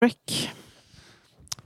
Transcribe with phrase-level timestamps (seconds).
[0.00, 0.50] Break.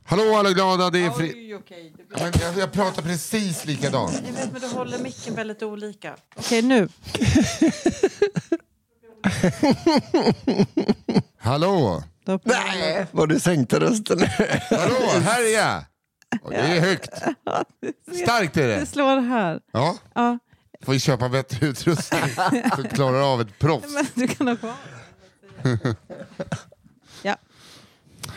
[0.04, 1.32] Hallå alla glada, det är fri...
[1.34, 1.92] Oj, okej.
[1.96, 4.22] Det blir- Men jag, jag pratar precis likadant.
[4.26, 6.16] Jag vet, men du håller micken väldigt olika.
[6.36, 6.88] Okej, nu.
[11.38, 14.18] Hallå, Då Nej, vad du sänkte rösten.
[14.70, 14.94] hallå,
[15.24, 15.84] här är jag.
[16.42, 17.10] Och det är högt.
[18.22, 18.86] Starkt är Det det.
[18.86, 19.60] slår här.
[19.72, 20.38] Ja, Ja,
[20.82, 22.20] får vi köpa bättre utrustning
[22.76, 23.86] så vi klarar av ett proffs.
[23.94, 24.74] men du kan ha kvar.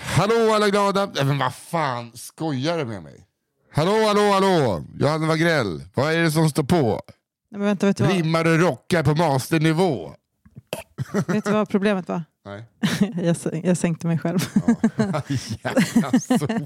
[0.02, 1.10] Hallå alla glada.
[1.16, 3.24] Men vad fan, skojar du med mig?
[3.72, 4.84] Hallå, hallå, hallå.
[5.00, 7.02] Johanna Wagrell, vad är det som står på?
[7.52, 10.12] Nej, men vänta, vet du, vad, Rimmar och rockar på masternivå.
[11.28, 12.24] vet du vad problemet var?
[12.46, 12.66] Nej.
[13.64, 14.40] Jag, sänkte mig själv.
[15.64, 16.60] Jävla sopa.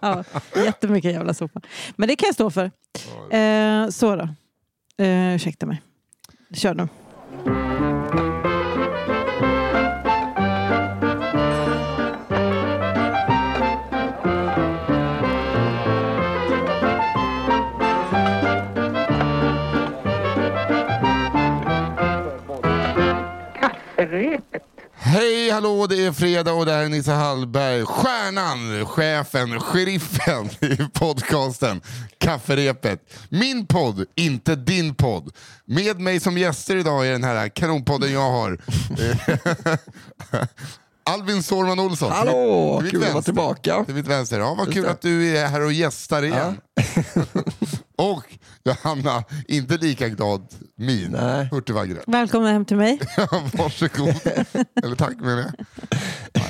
[0.00, 0.24] ja,
[0.56, 1.60] jättemycket jävla sopa.
[1.96, 2.70] Men det kan jag stå för.
[3.36, 4.28] Eh, så då.
[5.04, 5.82] Eh, ursäkta mig.
[6.54, 6.88] Kör nu.
[24.98, 27.84] Hej, hallå, det är fredag och det här är Nisse Hallberg.
[27.84, 31.80] Stjärnan, chefen, sheriffen i podcasten
[32.18, 33.00] Kafferepet.
[33.28, 35.32] Min podd, inte din podd.
[35.64, 38.58] Med mig som gäster idag i den här kanonpodden jag har.
[41.10, 42.12] Alvin Sårman Olsson.
[42.12, 43.22] Hallå, kul att vara vänster.
[43.32, 43.84] tillbaka.
[43.84, 44.38] Till mitt vänster.
[44.38, 44.90] Ja, vad kul det.
[44.90, 46.60] att du är här och gästar igen.
[47.96, 51.10] och Johanna, inte lika glad min.
[51.10, 51.48] Nej.
[51.52, 52.02] Hurtig Wagrell.
[52.06, 53.00] Välkomna hem till mig.
[53.16, 54.14] Ja, Varsågod.
[54.84, 55.52] Eller tack menar jag.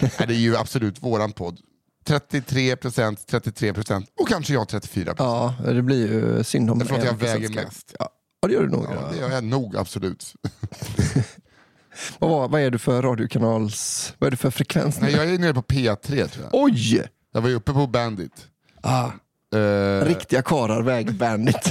[0.01, 1.61] Nej, det är ju absolut våran podd.
[2.07, 5.19] 33 procent, 33 procent och kanske jag 34 procent.
[5.65, 7.95] Ja, det blir ju synd om för att jag väger mest.
[7.99, 8.09] Ja,
[8.41, 8.85] ja, det gör du nog.
[8.85, 10.35] Ja, det gör jag nog absolut.
[12.19, 14.13] Vad, var- vad är du för radiokanals...
[14.19, 15.01] Vad är du för frekvens?
[15.01, 16.51] Nej, jag är nere på P3 tror jag.
[16.53, 17.09] Oj!
[17.33, 18.47] Jag var ju uppe på Bandit.
[18.81, 19.11] Ah,
[19.55, 21.71] Eh, riktiga karlar väger bandit.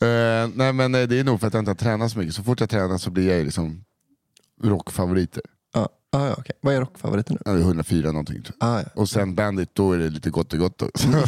[0.00, 2.34] eh, nej men eh, det är nog för att jag inte har tränat så mycket.
[2.34, 3.84] Så fort jag tränar så blir jag liksom
[4.62, 5.42] rockfavoriter.
[5.74, 5.80] ah,
[6.12, 6.56] ah, ja, okej.
[6.60, 7.52] Vad är rockfavoriten nu?
[7.52, 8.42] Är 104 någonting.
[8.60, 8.84] Ah, ja.
[8.94, 10.82] Och sen Bandit, då är det lite gott och gott.
[10.82, 11.08] också.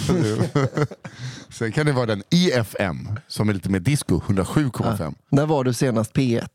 [1.51, 5.15] sen kan det vara den IFM, som är lite mer disco, 107,5.
[5.29, 6.49] När var du senast P1?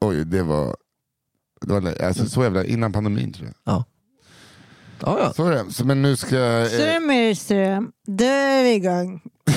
[0.00, 0.76] Oj, det var...
[1.60, 3.74] Det var alltså, så jävla innan pandemin tror jag.
[3.74, 3.84] Ja.
[5.00, 5.32] Ja, ja.
[5.32, 5.72] Så är det.
[5.72, 6.36] Så, men nu ska...
[6.36, 9.20] Eh, Strömmerström, då är vi igång.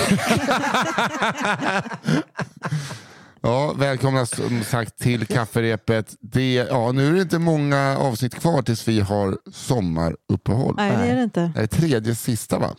[3.42, 6.16] ja, välkomna som sagt till kafferepet.
[6.20, 10.74] Det, ja, nu är det inte många avsnitt kvar tills vi har sommaruppehåll.
[10.78, 11.52] Nej, det är det inte.
[11.56, 12.76] Det är tredje sista va?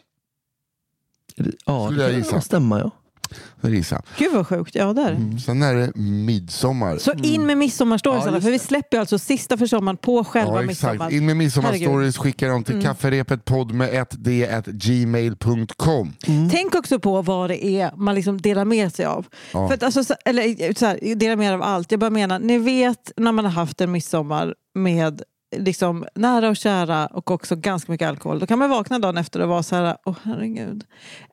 [1.67, 2.31] ja Skulle det gissa.
[2.31, 2.78] kan stämma.
[2.78, 2.91] Ja.
[3.62, 4.03] Gissa.
[4.19, 4.75] Gud vad sjukt.
[4.75, 5.10] Ja, där.
[5.12, 5.38] Mm.
[5.38, 6.98] Sen är det midsommar.
[6.98, 10.66] Så in med midsommarstories Ja, för vi släpper alltså sista för sommaren på själva Ja,
[10.66, 10.94] midsommar.
[10.94, 11.12] exakt.
[11.12, 16.12] In med midsommarstories, skicka dem till kafferepetpodd med ett d at gmail.com.
[16.50, 19.26] Tänk också på vad det är man liksom delar med sig av.
[19.53, 19.69] Ja.
[19.69, 21.91] För att, alltså, så- eller så här, delar med er av allt.
[21.91, 25.22] Jag bara menar, ni vet när man har haft en midsommar med
[25.53, 28.39] liksom, nära och kära och också ganska mycket alkohol.
[28.39, 30.85] Då kan man vakna dagen efter och vara så här, åh herregud.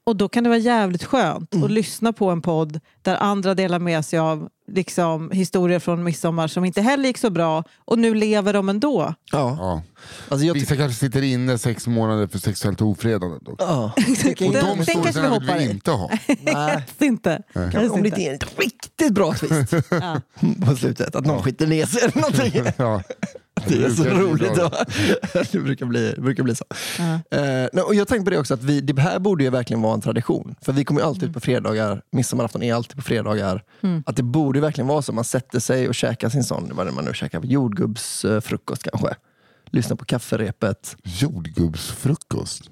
[0.04, 3.80] Och då kan det vara jävligt skönt att lyssna på en podd där andra delar
[3.80, 8.14] med sig av liksom, historier från midsommar som inte heller gick så bra och nu
[8.16, 9.14] lever de ändå.
[9.32, 9.58] Ja.
[9.60, 9.82] Ja.
[10.30, 13.38] Alltså, jag Vissa kanske sitter inne sex månader för sexuellt ofredande.
[13.42, 13.62] dock.
[13.62, 13.92] ja.
[13.96, 14.02] Och
[14.38, 16.10] Den- de den storiesarna vill vi inte ha.
[16.42, 16.84] Nej.
[17.00, 17.42] Inte.
[17.56, 20.22] Helst Om det inte är en riktigt bra twist Ja.
[20.66, 21.16] på slutet.
[21.16, 22.74] Att någon skiter ner sig eller någonting.
[22.78, 23.02] Ja.
[23.68, 24.52] Det är så roligt.
[25.52, 26.66] Det brukar bli, det brukar bli så.
[27.00, 27.20] Eh,
[27.74, 29.94] nej, och jag tänkte på det också, att vi, det här borde ju verkligen vara
[29.94, 30.56] en tradition.
[30.62, 33.64] För vi kommer ju alltid ut på fredagar, midsommarafton är alltid på fredagar.
[34.06, 36.88] Att det borde ju verkligen vara så, man sätter sig och käkar sin sån, vad
[36.88, 39.16] är det man nu käkar, jordgubbsfrukost kanske.
[39.72, 40.98] Lyssna på kafferepet.
[41.04, 42.70] Jordgubbsfrukost.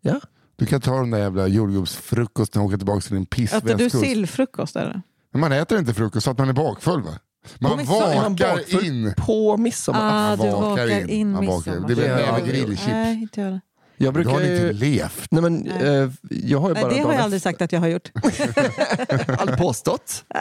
[0.00, 0.20] Ja.
[0.56, 4.00] Du kan ta den där jävla jordgubbsfrukosten och åka tillbaka till din Äter du pissvästkust.
[4.00, 5.02] sillfrukost eller?
[5.36, 7.10] Man äter inte frukost så att man är bakfull va?
[7.58, 9.14] Man midsommar man vakar in.
[9.16, 10.32] På midsommar.
[10.32, 11.80] Ah, du vakar in Man vakar.
[11.88, 12.86] Det är väl Ja, grillchips.
[12.86, 13.52] Nej, inte jag.
[13.52, 13.60] Jag
[13.96, 14.72] Du har brukar inte ju...
[14.72, 15.30] levt.
[15.30, 15.88] Nej, men, Nej.
[15.88, 18.10] eh, jag har ju Nej, bara det har jag aldrig sagt att jag har gjort.
[19.38, 20.24] Aldrig påstått.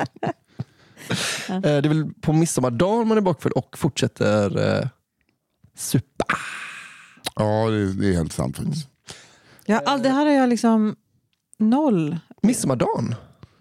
[1.49, 4.87] Eh, Det är väl på midsommardagen man är bakfull och fortsätter eh,
[5.77, 6.25] supa.
[7.35, 8.87] Ja, det, det är helt sant faktiskt.
[9.65, 10.95] Jag, all, det här har jag liksom
[11.57, 12.17] noll.
[12.41, 13.15] Midsommardagen.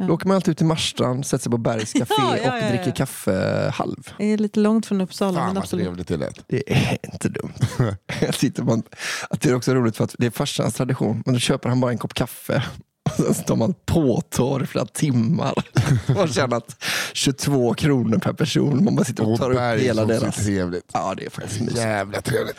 [0.07, 2.73] Då åker man alltid ut till Marstrand, sätter sig på Bergs café Ja, ja, och
[2.73, 4.13] dricker kaffe halv.
[4.19, 5.39] Det är lite långt från Uppsala.
[5.39, 5.85] Fan men vad absolut.
[5.87, 6.45] trevligt det lät.
[6.49, 7.53] Det är inte dumt.
[8.21, 8.83] Jag sitter på en,
[9.31, 11.23] att det är också roligt för att det är farsans tradition.
[11.27, 12.63] Men då köper han bara en kopp kaffe.
[13.05, 15.55] Och sen står man påtår i flera timmar.
[16.15, 18.85] Man känner att 22 kronor per person.
[18.85, 20.37] Man bara sitter och Och tar upp Bergs hela deras.
[20.37, 20.91] trevligt.
[20.93, 21.79] Ja, det är faktiskt mysigt.
[21.81, 22.57] Jävla trevligt.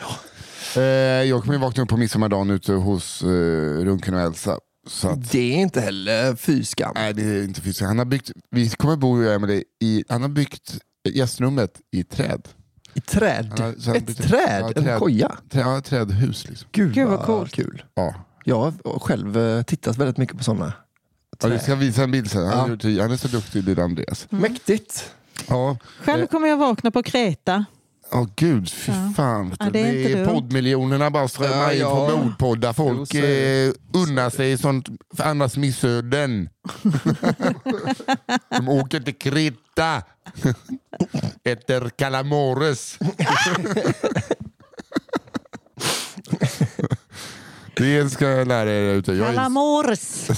[0.76, 0.82] Eh,
[1.28, 3.26] jag kommer ju vakna upp på midsommardagen ute hos eh,
[3.84, 4.58] Runken och Elsa.
[4.86, 6.92] Så att, Det är inte heller fy skam.
[6.94, 7.86] nej, det är inte fysiskt.
[7.86, 10.78] Han har byggt, vi kommer bo, jag med dig, i, han har byggt
[11.08, 12.48] gästrummet i träd.
[12.94, 13.52] I träd?
[13.58, 14.72] Han har- så han Ett bytte- träd?
[14.76, 15.36] ja, En koja?
[15.50, 16.68] Trä, ja, trädhus liksom.
[16.72, 17.52] Gud, Gud, vad coolt.
[17.52, 17.84] kul.
[17.94, 18.14] Ja.
[18.44, 20.72] Jag har själv eh, tittat väldigt mycket på sådana.
[21.42, 22.46] Ja, vi ska visa en bild sen.
[22.46, 22.68] Han, Ja.
[22.68, 24.26] gjort det- han är så duktig, lille Andreas.
[24.30, 25.10] Mäktigt.
[25.48, 27.64] Ja, Själv kommer jag vakna på Kreta.
[28.12, 29.12] Åh gud, fy Ja.
[29.16, 29.56] fan.
[29.60, 32.08] Ja, det är det är poddmiljonerna bara strömmar Ja, in ja.
[32.10, 32.72] på mordpoddar.
[32.72, 36.48] Folk eh, unnar sig sånt för andras missöden.
[38.56, 40.02] De åker till Kreta.
[41.44, 42.98] Äter calamores.
[47.76, 49.18] Det ska jag lära er ute.
[49.18, 50.28] Kalamores!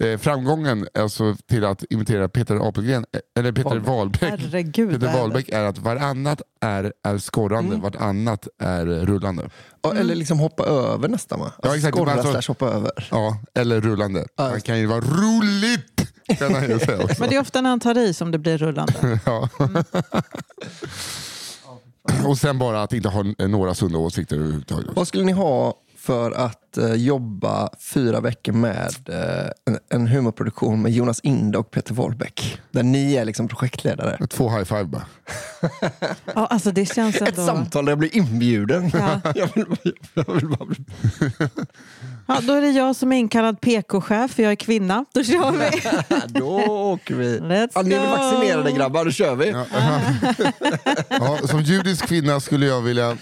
[0.00, 4.22] Eh, framgången alltså, till att imitera Peter Apelgren, eh, eller Peter Wahlbeck.
[4.22, 4.90] Herregud.
[4.90, 5.20] Peter vad är?
[5.20, 9.50] Wahlbeck är att varannat är, är skorrande, vartannat är rullande.
[9.82, 11.52] Ja, Eller liksom hoppa över nästan va?
[11.62, 11.96] Ja, exakt.
[11.96, 13.08] Skorra Alltså- slash hoppa över.
[13.10, 14.26] Ja, eller rullande.
[14.36, 16.12] Ja, just kan ju vara roligt!
[16.38, 17.16] Kan han ju säga också.
[17.20, 19.18] Men det är ofta när han tar i som det blir rullande.
[19.26, 19.48] Ja.
[22.24, 24.86] Och sen bara att inte ha några sunda åsikter överhuvudtaget.
[24.96, 30.82] Vad skulle ni ha för att eh, jobba fyra veckor med eh, en, en humorproduktion
[30.82, 32.60] med Jonas Inde och Peter Wahlbeck?
[32.70, 34.26] Där ni är liksom projektledare.
[34.26, 35.06] Två high five bara.
[36.34, 37.46] Ja, alltså det känns Ett ändå...
[37.46, 38.90] samtal där jag blir inbjuden.
[38.94, 39.20] Ja.
[39.34, 40.76] jag vill, jag vill bara bli...
[42.26, 45.04] Ja, då är det jag som är inkallad PK-chef, för jag är kvinna.
[45.14, 45.70] Då kör vi!
[46.40, 46.48] Då
[46.92, 47.38] åker vi.
[47.38, 48.16] Let's Ja, ni är väl go.
[48.16, 49.50] vaccinerade grabbar, då kör vi.
[49.50, 49.66] Ja.
[51.08, 53.16] Ja, som judisk kvinna skulle jag vilja...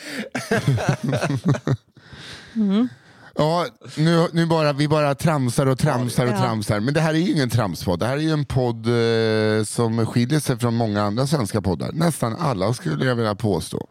[3.34, 3.66] Ja,
[3.96, 6.80] nu, nu bara, vi bara tramsar och tramsar och tramsar.
[6.80, 8.00] Men det här är ju ingen tramspodd.
[8.00, 11.92] Det här är ju en podd eh, som skiljer sig från många andra svenska poddar.
[11.92, 13.88] Nästan alla skulle jag vilja påstå.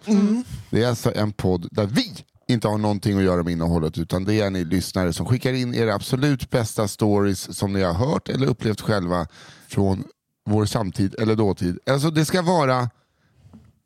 [0.70, 2.14] Det är alltså en podd där vi
[2.48, 5.76] inte har någonting att göra med innehållet utan det är ni lyssnare som skickar in
[5.76, 9.28] era absolut bästa stories som ni har hört eller upplevt själva
[9.68, 10.04] från
[10.50, 11.80] vår samtid eller dåtid.
[11.90, 12.90] Alltså det ska vara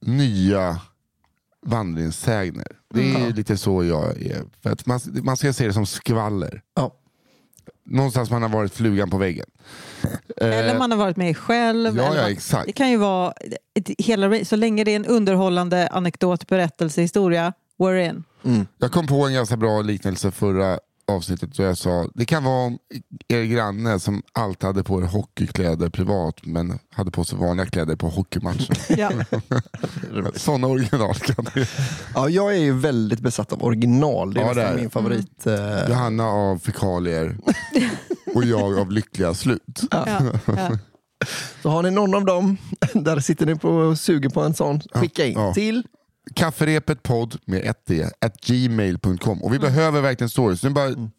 [0.05, 0.79] nya
[1.65, 2.67] vandringssägner.
[2.93, 4.43] Det är lite så jag är.
[4.63, 6.61] För att man, man ska se det som skvaller.
[6.75, 6.97] Ja.
[7.85, 9.45] Någonstans man har varit flugan på väggen.
[10.37, 11.97] Eller man har varit med själv.
[11.97, 12.65] ja, ja, exakt.
[12.65, 13.33] Det kan ju vara
[13.97, 18.23] hela, så länge det är en underhållande anekdot, berättelse, historia, we're in.
[18.77, 20.79] Jag kom på en ganska bra liknelse förra
[21.15, 22.77] avsnittet då jag sa det kan vara om
[23.27, 27.95] er granne som alltid hade på er hockeykläder privat men hade på sig vanliga kläder
[27.95, 28.75] på hockeymatchen.
[28.97, 29.11] Ja.
[30.35, 31.67] Sådana original kan det
[32.15, 34.33] Ja, jag är ju väldigt besatt av original.
[34.33, 35.47] Det är Ja, det är min favorit.
[35.47, 37.37] eh, Johanna av fekalier
[38.35, 39.81] och jag av lyckliga slut.
[39.91, 40.05] Ja,
[40.45, 40.77] ja.
[41.61, 42.57] Så har ni någon av dem,
[42.93, 45.53] där sitter ni på och suger på en sån, skicka in Ja.
[45.53, 45.83] till
[46.35, 49.43] Kafferepet podd med ett d, at gmail.com.
[49.43, 49.73] Och vi Mm.
[49.73, 50.63] behöver verkligen stories.
[50.63, 51.09] Nu bara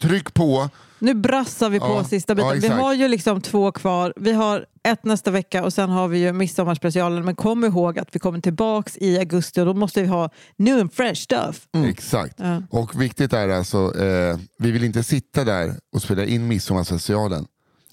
[0.00, 0.68] tryck på.
[0.98, 2.48] Nu brassar vi på Ja, sista biten.
[2.50, 4.12] ja, vi har ju liksom två kvar.
[4.16, 7.24] Vi har ett nästa vecka och sen har vi ju midsommarspecialen.
[7.24, 10.80] Men kom ihåg att vi kommer tillbaks i augusti och då måste vi ha new
[10.80, 11.66] and fresh stuff.
[11.86, 12.34] Exakt.
[12.38, 12.62] Ja.
[12.70, 17.46] Och viktigt är alltså, eh, vi vill inte sitta där och spela in midsommarspecialen.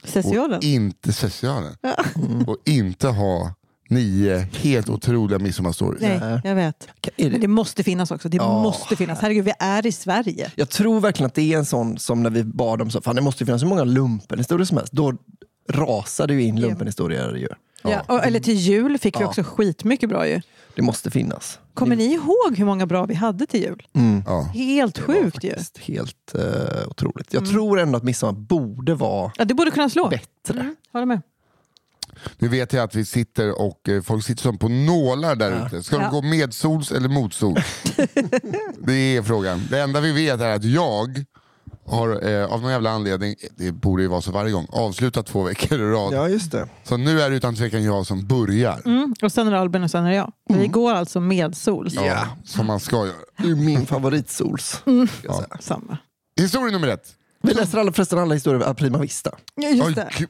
[0.04, 0.58] Specialen.
[0.58, 1.76] Och inte specialen.
[2.48, 3.54] Och inte ha
[3.90, 6.02] nio helt otroliga midsommarstories.
[6.02, 6.88] Nej, jag vet.
[7.18, 8.30] Men det, måste finnas också.
[8.30, 8.62] Det Ja.
[8.64, 9.20] måste finnas.
[9.20, 10.52] Herregud, vi är i Sverige.
[10.56, 13.16] jag tror verkligen att det är en sån som när vi bad om så, fan
[13.16, 14.94] det måste finnas hur många lumpenhistorier som helst.
[14.94, 15.14] Då
[15.70, 17.48] rasade ju in lumpenhistorier ju.
[17.84, 18.02] Ja.
[18.08, 19.28] och, eller till jul fick vi Ja.
[19.28, 20.42] också skitmycket bra ju.
[20.76, 21.60] Det måste finnas.
[21.74, 23.88] Kommer ni ihåg hur många bra vi hade till jul?
[24.26, 24.42] Ja.
[24.42, 25.54] Helt sjukt ju.
[25.80, 27.34] Helt eh, otroligt.
[27.34, 30.08] Jag tror ändå att midsommar borde vara Ja, det borde kunna slå.
[30.10, 30.60] bättre.
[30.60, 31.22] Mm, håller med.
[32.38, 35.84] Nu vet jag att vi sitter och eh, folk sitter som på nålar där ute.
[35.84, 36.02] Ska Ja.
[36.02, 37.66] de gå medsols eller motsols?
[38.78, 39.62] det är frågan.
[39.70, 41.26] Det enda vi vet är att jag
[41.86, 45.44] har eh, av någon jävla anledning, det borde ju vara så varje gång, avslutat två
[45.44, 46.14] veckor i rad.
[46.14, 46.68] Ja, just det.
[46.84, 48.82] Så nu är det utan tvekan jag som börjar.
[48.86, 49.16] Mm.
[49.22, 50.32] Och sen är det Albin och sen är det jag.
[50.50, 51.94] Vi går alltså med sols.
[51.94, 53.16] Ja, som man ska göra.
[53.38, 54.68] Det är min favoritsols.
[54.70, 55.58] ska jag säga.
[55.60, 55.98] Samma.
[56.42, 57.16] Historia nummer ett.
[57.44, 59.32] Vi läser alla, förresten alla historier av Prima Vista.
[59.56, 60.10] Ja, Just det.
[60.18, 60.30] gud,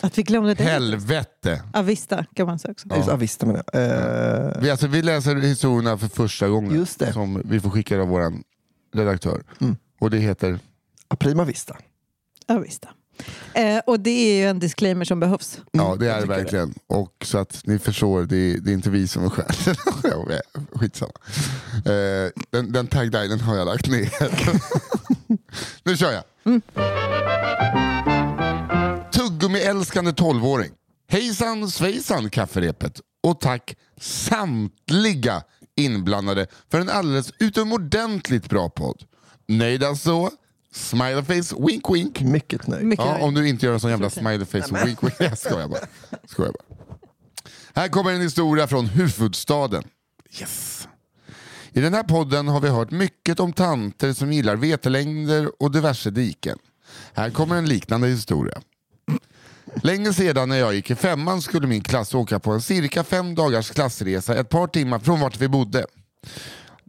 [0.00, 0.62] Att vi glömde det.
[0.64, 1.62] helvete.
[1.72, 2.86] Avista kan man säga också.
[2.90, 2.96] Ja.
[2.96, 3.82] Just, Avista menar jag.
[3.82, 6.74] Eh, Vi, alltså, vi läser historierna för första gången.
[6.74, 7.12] Just det.
[7.12, 8.32] Som vi får skicka av vår
[8.94, 9.42] redaktör.
[10.00, 10.58] Och det heter?
[11.18, 11.76] Prima Vista.
[12.48, 12.88] Avista.
[13.52, 15.60] Eh, och det är ju en disclaimer som behövs.
[15.72, 16.74] Ja det är det verkligen.
[16.86, 19.78] Och så att ni förstår, det är, det är inte vi som är skälet.
[20.72, 21.12] Skitsamma.
[21.76, 24.10] Eh, den, den taglinen har jag lagt ner.
[25.84, 26.24] nu kör jag.
[29.54, 30.70] Tuggummi-älskande 12-åring.
[31.08, 33.00] Hejsan svejsan kafferepet.
[33.22, 35.42] Och tack samtliga
[35.76, 39.02] inblandade för en alldeles utomordentligt bra podd.
[39.48, 40.30] Nöjda så?
[40.72, 42.20] Smileyface, wink wink.
[42.20, 42.84] Mycket nöjd.
[42.84, 43.24] Mycket Ja, nöjd.
[43.24, 45.14] om du inte gör en sån jävla smileyface, wink wink.
[45.18, 45.80] Jag skojar bara.
[46.28, 46.76] Skojar bara.
[47.74, 49.84] Här kommer en historia från huvudstaden.
[50.40, 50.88] Yes.
[51.72, 56.10] I den här podden har vi hört mycket om tanter som gillar vetelängder och diverse
[56.10, 56.58] diken.
[57.14, 58.60] Här kommer en liknande historia.
[59.82, 63.34] Länge sedan när jag gick i femman skulle min klass åka på en cirka fem
[63.34, 65.86] dagars klassresa ett par timmar från vart vi bodde.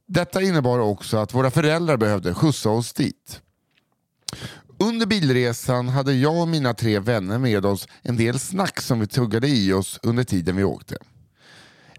[0.07, 3.41] Detta innebar också att våra föräldrar behövde skjutsa oss dit.
[4.79, 9.07] Under bilresan hade jag och mina tre vänner med oss en del snack som vi
[9.07, 10.97] tuggade i oss under tiden vi åkte.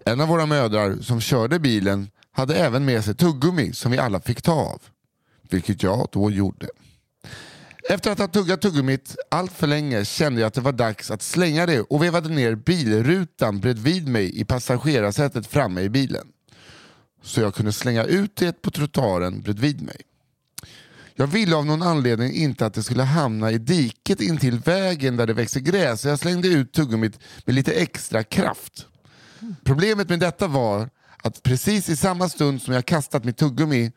[0.04, 4.20] En av våra mödrar som körde bilen hade även med sig tuggummi som vi alla
[4.20, 4.82] fick ta av.
[5.50, 6.68] Vilket jag då gjorde.
[7.88, 11.22] Efter att ha tuggat tuggummit allt för länge kände jag att det var dags att
[11.22, 16.26] slänga det och vevade ner bilrutan bredvid mig i passagerarsätet framme i bilen.
[17.22, 20.00] Så jag kunde slänga ut det på trottoaren bredvid mig.
[21.14, 25.26] Jag ville av någon anledning inte att det skulle hamna i diket intill vägen där
[25.26, 28.86] det växer gräs så jag slängde ut tuggummit med lite extra kraft.
[29.64, 30.90] Problemet med detta var
[31.22, 33.92] att precis i samma stund som jag kastat mitt tuggummi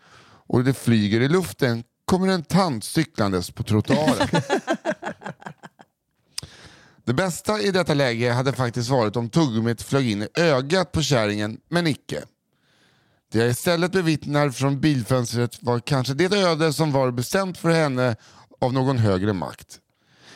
[0.48, 4.28] och det flyger i luften kommer en tant cyklandes på trottoaren.
[7.06, 11.02] Det bästa i detta läge hade faktiskt varit om tuggummit flög in i ögat på
[11.02, 12.24] kärringen, men icke.
[13.32, 18.16] Det jag istället bevittnar från bilfönstret var kanske det öde som var bestämt för henne
[18.62, 19.80] av någon högre makt.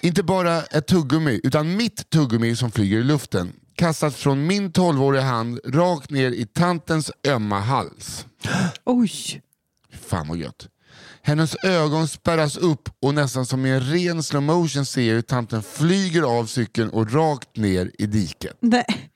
[0.02, 5.24] Inte bara ett tuggummi, utan mitt tuggummi som flyger i luften kastas från min 12-åriga
[5.24, 8.26] hand rakt ner i tantens ömma hals.
[8.86, 9.42] Oj!
[9.92, 10.68] Fan vad gött.
[11.26, 15.22] Hennes ögon spärras upp och nästan som i en ren slow motion ser jag hur
[15.22, 18.58] tanten flyger av cykeln och rakt ner i diket.
[18.60, 19.12] Nej.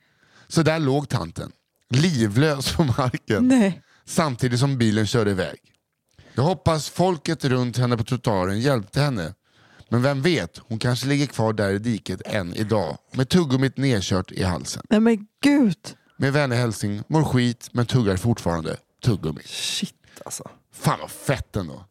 [0.48, 1.52] Så där låg tanten,
[1.90, 3.82] livlös på marken Nej.
[4.06, 5.60] samtidigt som bilen körde iväg.
[6.36, 9.34] Jag hoppas folket runt henne på trottoaren hjälpte henne.
[9.90, 14.32] Men vem vet, hon kanske ligger kvar där i diket än idag med tuggummit nedkört
[14.32, 14.84] i halsen.
[14.90, 15.78] Nej men gud.
[16.18, 19.42] Med vänlig hälsning, mår skit men tuggar fortfarande tuggummi.
[19.46, 19.96] Shit
[20.26, 20.44] alltså.
[20.74, 21.86] Fan vad fett ändå.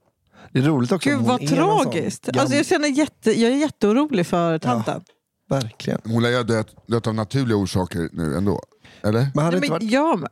[0.56, 1.10] Det är roligt också.
[1.10, 2.28] Gud vad tragiskt.
[2.38, 5.02] Alltså, jag, känner jätte, jag är jätteorolig för tanten.
[5.48, 6.00] Verkligen.
[6.04, 8.62] Hon lär ju ha dött, dött av naturliga orsaker nu ändå.
[9.02, 9.30] Eller?
[9.34, 10.30] Men hade Nej, inte men, varit, ja, men,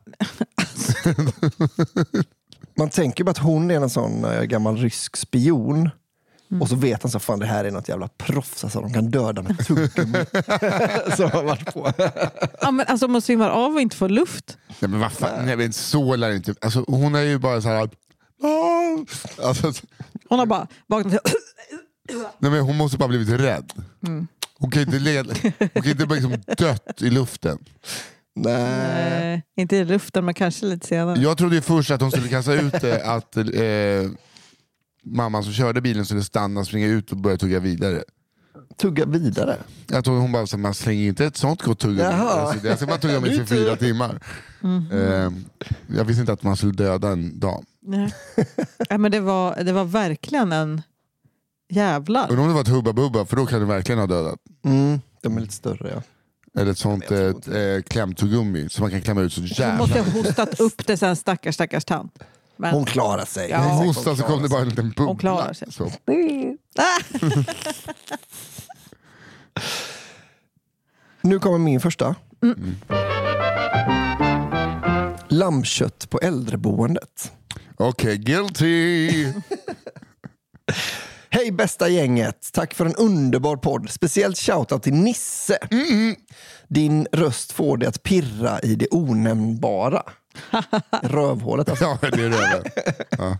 [2.77, 5.89] man tänker bara att hon är en sån äh, gammal rysk spion.
[6.51, 6.61] Mm.
[6.61, 8.63] Och så vet han så fan det här är något jävla proffs.
[8.63, 10.17] Alltså, de kan döda med tuggummi.
[11.17, 11.91] Som har varit på.
[12.61, 14.57] ja, men alltså, om man svimmar av och inte får luft.
[14.79, 16.55] Nej men vad fan, nej, men så lär det inte...
[16.61, 17.89] Alltså, hon är ju bara så här...
[19.43, 19.73] Alltså,
[20.29, 21.21] Hon har bara vaknat
[22.39, 23.71] nej, men hon måste bara blivit rädd.
[24.07, 24.27] Mm.
[24.59, 25.33] Hon kan inte, leda,
[25.73, 27.57] hon kan inte bara liksom dött i luften.
[28.35, 29.33] Nej.
[29.33, 31.19] Eh, inte i luften men kanske lite senare.
[31.19, 33.43] Jag trodde ju först att hon skulle kasta ut det, att eh,
[35.03, 38.03] mamman som körde bilen skulle stanna, springa ut och börja tugga vidare.
[38.77, 39.57] Tugga vidare.
[39.87, 42.01] Jag tror hon bara, så, man slänger inte ett sånt gott tuggummi.
[42.01, 42.29] Jaha.
[42.29, 44.19] Alltså, jag ska bara tugga med i fyra timmar.
[44.59, 44.91] Mhm.
[44.91, 45.31] Eh,
[45.97, 47.65] jag visste inte att man skulle döda en dam.
[47.85, 48.13] Nej.
[48.89, 50.81] Ja, men det, var, det var verkligen en
[51.69, 52.29] jävlar.
[52.29, 54.39] Undrar om det var ett Hubba Bubba, för då kan det verkligen ha dödat.
[54.65, 56.01] Mm, de är lite större ja.
[56.61, 59.77] Eller ett sånt inte eh, klämtuggummi som man kan klämma ut så Hon jävla...
[59.77, 62.19] måste ha hostat upp det sen stackars stackars tant.
[62.57, 63.49] Men, Hon klarar sig.
[63.49, 63.57] Ja.
[63.57, 65.05] Hon Hon hostade så kom det bara en liten bubbla.
[65.05, 65.71] Hon klarar sig.
[65.71, 65.91] Så.
[71.21, 72.15] Nu kommer min första.
[72.41, 72.75] Mm.
[75.35, 77.31] Lammkött på äldreboendet.
[77.77, 79.09] Okej, guilty!
[81.29, 82.49] Hej bästa gänget!
[82.53, 83.89] Tack för en underbar podd.
[83.89, 85.57] Speciellt shoutout till Nisse.
[86.67, 90.03] Din röst får det att pirra i det onämnbara.
[91.03, 91.85] Rövhålet alltså.
[91.85, 92.63] ja, det är röven.
[93.09, 93.37] Ja.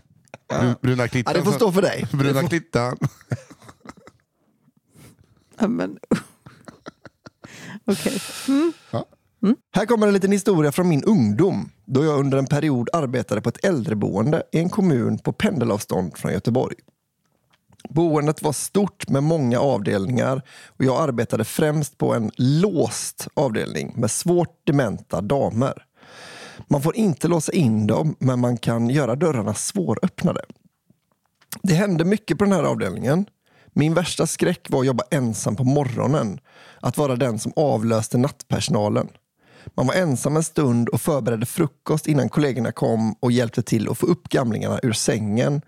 [0.48, 1.34] Bru- Bruna Ja, klittan.
[1.34, 2.06] det får stå för dig.
[2.12, 2.96] Bruna klittan.
[5.58, 5.98] Ja, men...
[7.84, 8.20] Okej.
[9.46, 9.56] Mm.
[9.74, 13.48] Här kommer en liten historia från min ungdom då jag under en period arbetade på
[13.48, 16.76] ett äldreboende i en kommun på pendelavstånd från Göteborg.
[17.88, 24.10] Boendet var stort med många avdelningar och jag arbetade främst på en låst avdelning med
[24.10, 25.84] svårt dementa damer.
[26.68, 30.40] Man får inte låsa in dem, men man kan göra dörrarna svåröppnade.
[31.62, 33.26] Det hände mycket på den här avdelningen.
[33.72, 36.40] Min värsta skräck var att jobba ensam på morgonen.
[36.80, 39.08] Att vara den som avlöste nattpersonalen.
[39.74, 43.98] Man var ensam en stund och förberedde frukost innan kollegorna kom och hjälpte till att
[43.98, 45.62] få upp gamlingarna ur sängen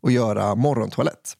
[0.00, 1.36] och göra morgontoalett.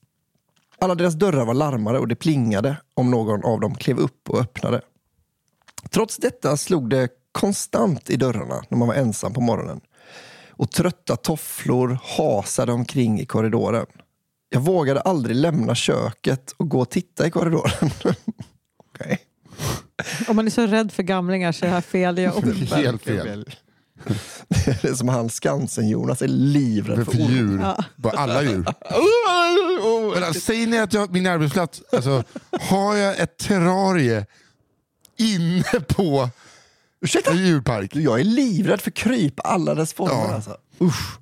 [0.79, 4.41] Alla deras dörrar var larmade och det plingade om någon av dem klev upp och
[4.41, 4.81] öppnade.
[5.91, 9.81] Trots detta slog det konstant i dörrarna när man var ensam på morgonen.
[10.57, 13.87] och trötta tofflor hasade omkring i korridoren.
[14.49, 17.91] Jag vågade aldrig lämna köket och gå och titta i korridoren.
[18.79, 19.17] okay.
[20.29, 22.45] Om man är så rädd för gamlingar så är det här fel jobb.
[22.55, 23.51] Helt fel.
[24.83, 27.61] Det är som han Skansen-Jonas är livrädd för för djur.
[27.61, 27.85] Ja.
[27.97, 28.65] Bara alla djur.
[30.15, 32.25] Men alltså, säger ni att jag, min arbetsplats, alltså,
[32.61, 34.27] har jag ett terrarie
[35.19, 36.29] inne på
[37.01, 37.31] Ursäkta?
[37.31, 37.97] en djurpark?
[37.97, 40.15] Jag är livrädd för kryp, alla dess former.
[40.15, 40.35] Ja.
[40.35, 40.57] Alltså.
[40.81, 41.19] Usch.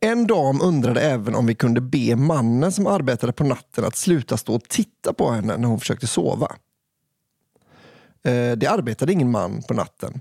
[0.00, 4.36] En dam undrade även om vi kunde be mannen som arbetade på natten att sluta
[4.36, 6.56] stå och titta på henne när hon försökte sova.
[8.24, 10.20] Eh, det arbetade ingen man på natten.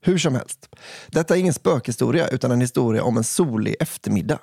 [0.00, 0.68] Hur som helst.
[1.08, 4.38] Detta är ingen spökhistoria utan en historia om en solig eftermiddag.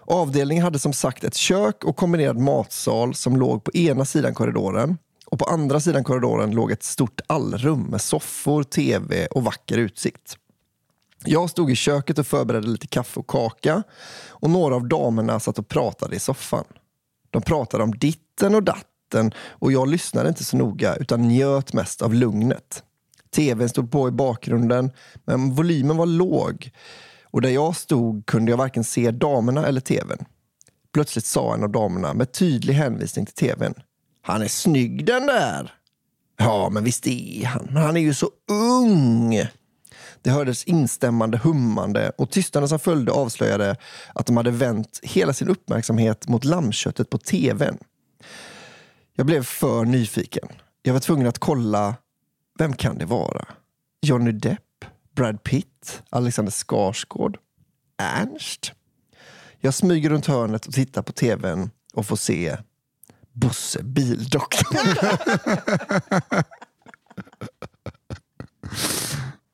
[0.00, 4.98] Avdelningen hade som sagt ett kök och kombinerad matsal som låg på ena sidan korridoren
[5.26, 10.36] och på andra sidan korridoren låg ett stort allrum med soffor, tv och vacker utsikt.
[11.24, 13.82] Jag stod i köket och förberedde lite kaffe och kaka
[14.28, 16.64] och några av damerna satt och pratade i soffan.
[17.30, 18.91] De pratade om ditten och datten
[19.46, 22.82] och jag lyssnade inte så noga utan njöt mest av lugnet.
[23.34, 24.90] Tvn stod på i bakgrunden
[25.24, 26.70] men volymen var låg
[27.24, 30.24] och där jag stod kunde jag varken se damerna eller tvn.
[30.92, 33.74] Plötsligt sa en av damerna med tydlig hänvisning till tvn.
[34.22, 35.74] Han är snygg den där!
[36.36, 37.68] Ja, men visst är han.
[37.70, 39.46] Men han är ju så ung!
[40.22, 43.76] Det hördes instämmande hummande och tystnaden som följde avslöjade
[44.14, 47.78] att de hade vänt hela sin uppmärksamhet mot lammköttet på tvn.
[49.14, 50.48] Jag blev för nyfiken.
[50.82, 51.94] Jag var tvungen att kolla,
[52.58, 53.44] vem kan det vara?
[54.02, 54.58] Johnny Depp?
[55.16, 56.02] Brad Pitt?
[56.10, 57.38] Alexander Skarsgård?
[57.98, 58.72] Ernst?
[59.60, 62.56] Jag smyger runt hörnet och tittar på tvn och får se
[63.32, 64.96] Bosse Bildoktorn.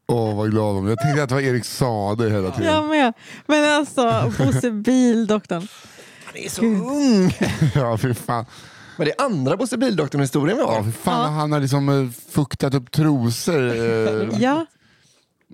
[0.06, 0.90] Åh, vad glad blev.
[0.90, 2.72] Jag tänkte att det var Erik Sade hela tiden.
[2.72, 3.12] Jag med.
[3.46, 5.68] Men alltså, Bosse Bildoktorn.
[6.24, 7.36] Han är så ung!
[7.74, 8.46] Ja, fy fan.
[8.98, 10.84] Men det är andra Bosse Bildoktorn-historien vi Ja, har.
[10.84, 13.62] fy fan han har liksom eh, fuktat upp trosor.
[13.76, 14.66] Eh, Ja,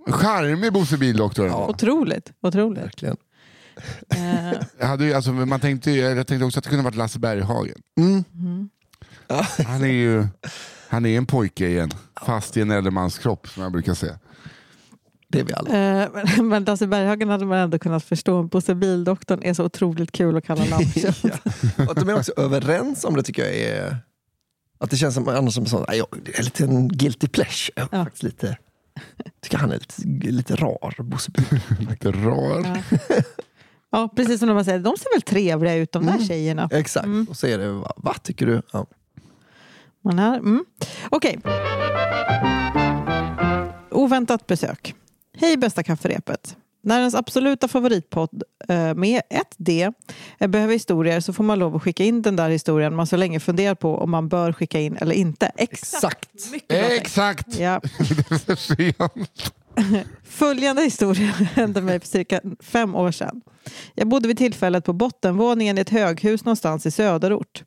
[0.09, 1.47] charmig Bosse Bildoktorn.
[1.47, 1.69] Ja.
[1.69, 2.33] otroligt.
[2.43, 2.83] otroligt.
[2.85, 3.17] Verkligen.
[4.09, 7.19] Eh, Jag, hade alltså, man tänkte, ju- jag tänkte också att det kunde varit Lasse
[7.19, 7.79] Berghagen.
[7.99, 8.25] Mm.
[9.29, 9.47] Ja.
[9.67, 10.27] Han är ju
[10.89, 11.91] han är en pojke igen,
[12.27, 14.19] fast i en äldre mans kropp som jag brukar säga.
[15.35, 16.03] Det är vi alla.
[16.03, 18.43] eh, men- men Lasse Berghagen hade man ändå kunnat förstå.
[18.43, 21.19] Bosse Bildoktorn är så otroligt kul att kalla lammkött.
[21.23, 21.85] ja.
[21.85, 23.97] Och att de är också överens om det tycker jag är...
[24.79, 27.73] Att det känns som annars som sånt, ja, det är lite en guilty pleasure.
[27.77, 28.05] Jag Ja.
[28.05, 28.57] faktiskt lite,
[29.43, 31.33] tycker han är lite, lite rar, Bosse.
[31.91, 32.67] Lite rar.
[33.09, 33.17] Ja.
[33.91, 34.79] ja, precis som de säger.
[34.79, 36.25] De ser väl trevliga ut de där Mm.
[36.27, 36.69] tjejerna.
[36.73, 37.07] Exakt.
[37.07, 37.27] Mm.
[37.31, 38.63] Och så är det, va, vad tycker du?
[38.73, 38.87] Ja.
[40.05, 40.37] Man här.
[40.39, 40.65] Mm.
[41.11, 41.39] Okej.
[43.91, 44.95] Oväntat besök.
[45.37, 46.57] Hej bästa kafferepet.
[46.83, 49.91] När ens absoluta favoritpodd eh, med ett D
[50.39, 53.17] eh, behöver historier så får man lov att skicka in den där historien man så
[53.17, 55.51] länge funderar på om man bör skicka in eller inte.
[55.57, 56.31] Exakt.
[56.69, 57.59] Exakt.
[57.59, 57.81] Ja.
[60.25, 63.41] Följande historia hände mig för cirka fem år sedan.
[63.95, 67.63] Jag bodde vid tillfället på bottenvåningen i ett höghus någonstans i söderort.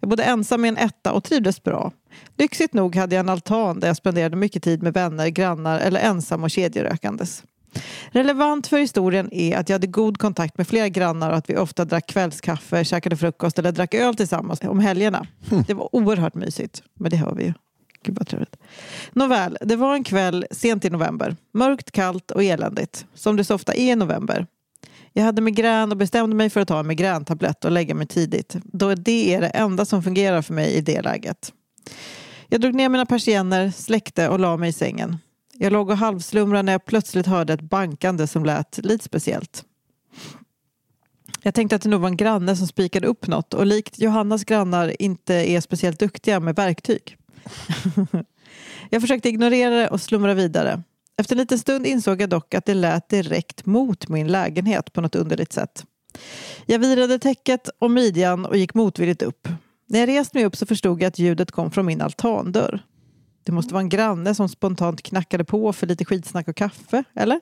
[0.00, 1.92] Jag bodde ensam i en etta och trivdes bra.
[2.38, 6.00] Lyxigt nog hade jag en altan där jag spenderade mycket tid med vänner, grannar eller
[6.00, 7.44] ensam och kedjerökandes.
[8.10, 11.56] Relevant för historien är att jag hade god kontakt med flera grannar och att vi
[11.56, 15.26] ofta drack kvällskaffe, käkade frukost eller drack öl tillsammans om helgerna.
[15.66, 17.52] Det var oerhört mysigt, men det hör vi ju.
[18.02, 18.56] Gud vad trevligt.
[19.12, 21.36] Nåväl, det var en kväll sent i november.
[21.54, 23.06] Mörkt, kallt och eländigt.
[23.14, 24.46] Som det så ofta är i november.
[25.12, 28.56] Jag hade migrän och bestämde mig för att ta en migräntablett och lägga mig tidigt.
[28.64, 31.52] Då det är det enda som fungerar för mig i det läget.
[32.48, 35.18] Jag drog ner mina persienner, släckte och la mig i sängen.
[35.54, 39.64] Jag låg och halvslumrade när jag plötsligt hörde ett bankande som lät lite speciellt.
[41.42, 44.44] Jag tänkte att det nog var en granne som spikade upp något och likt Johannas
[44.44, 47.16] grannar inte är speciellt duktiga med verktyg.
[48.90, 50.82] jag försökte ignorera det och slumra vidare.
[51.20, 55.00] Efter en liten stund insåg jag dock att det lät direkt mot min lägenhet på
[55.00, 55.84] något underligt sätt.
[56.66, 59.48] Jag virade täcket och midjan och gick motvilligt upp.
[59.86, 62.84] När jag reste mig upp så förstod jag att ljudet kom från min altandörr.
[63.42, 67.40] Det måste vara en granne som spontant knackade på för lite skitsnack och kaffe, eller?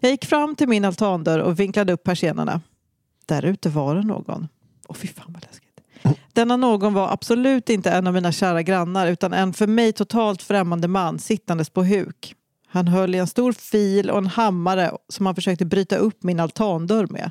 [0.00, 2.60] Jag gick fram till min altandörr och vinklade upp persiennerna.
[3.26, 4.48] Där ute var det någon.
[4.88, 5.80] Åh fy fan vad läskigt.
[6.32, 10.42] Denna någon var absolut inte en av mina kära grannar utan en för mig totalt
[10.42, 12.36] främmande man sittandes på huk.
[12.76, 16.40] Han höll i en stor fil och en hammare som han försökte bryta upp min
[16.40, 17.30] altandörr med.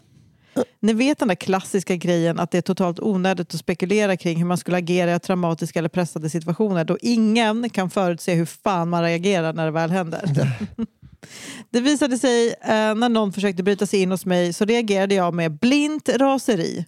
[0.79, 4.45] Ni vet den där klassiska grejen att det är totalt onödigt att spekulera kring hur
[4.45, 9.03] man skulle agera i traumatiska eller pressade situationer då ingen kan förutse hur fan man
[9.03, 10.29] reagerar när det väl händer.
[11.69, 15.33] Det visade sig eh, när någon försökte bryta sig in hos mig så reagerade jag
[15.33, 16.85] med blint raseri.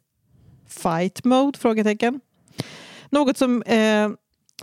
[0.68, 1.60] Fight mode?
[1.60, 2.20] Frågetecken.
[3.10, 4.10] Något som eh,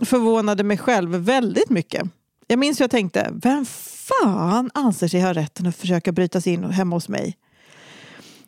[0.05, 2.03] förvånade mig själv väldigt mycket.
[2.47, 6.53] Jag minns hur jag tänkte, vem fan anser sig ha rätten att försöka bryta sig
[6.53, 7.37] in hemma hos mig?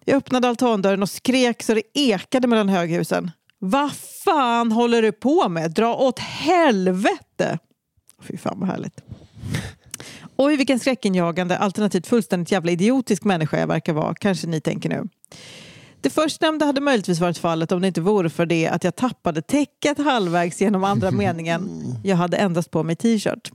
[0.06, 3.32] Jag öppnade altandörren och skrek så det ekade mellan höghusen.
[3.60, 3.92] Vad
[4.26, 5.72] fan håller du på med?
[5.72, 7.60] Dra åt helvete!
[8.22, 9.02] Fy fan vad härligt.
[10.36, 15.08] Oj vilken skräckinjagande, alternativt fullständigt jävla idiotisk människa jag verkar vara, kanske ni tänker nu.
[16.02, 19.42] Det förstnämnda hade möjligtvis varit fallet om det inte vore för det att jag tappade
[19.42, 21.70] täcket halvvägs genom andra meningen.
[22.04, 23.52] Jag hade endast på mig t-shirt.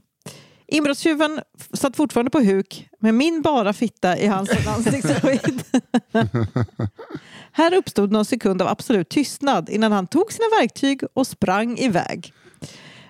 [0.73, 1.41] Inbrottstjuven
[1.73, 5.63] satt fortfarande på huk med min bara fitta i hans ansiktshöjd.
[7.51, 12.33] Här uppstod någon sekund av absolut tystnad innan han tog sina verktyg och sprang iväg.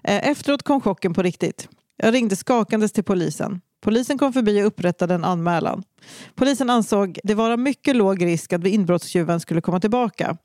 [0.03, 1.67] Eh, efteråt kom chocken på riktigt.
[1.97, 3.61] Jag ringde skakandes till polisen.
[3.81, 5.83] Polisen kom förbi och upprättade en anmälan.
[6.35, 10.37] Polisen ansåg det vara mycket låg risk att inbrottstjuven skulle komma tillbaka.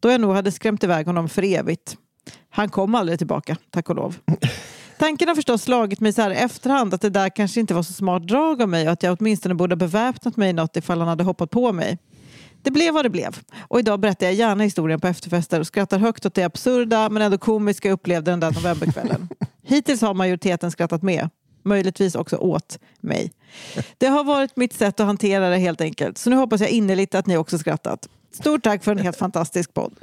[0.00, 1.96] Då jag nog hade skrämt iväg honom för evigt.
[2.50, 4.16] Han kom aldrig tillbaka, tack och lov.
[5.02, 7.82] Tanken har förstås slagit mig så här i efterhand att det där kanske inte var
[7.82, 10.98] så smart drag av mig och att jag åtminstone borde ha beväpnat mig något ifall
[10.98, 11.98] han hade hoppat på mig.
[12.62, 13.38] Det blev vad det blev.
[13.68, 17.22] Och idag berättar jag gärna historien på efterfester och skrattar högt åt det absurda men
[17.22, 19.28] ändå komiska jag upplevde den där novemberkvällen.
[19.62, 21.28] Hittills har majoriteten skrattat med.
[21.62, 23.32] Möjligtvis också åt mig.
[23.98, 26.18] Det har varit mitt sätt att hantera det helt enkelt.
[26.18, 28.08] Så nu hoppas jag innerligt att ni också skrattat.
[28.32, 29.94] Stort tack för en helt fantastisk podd.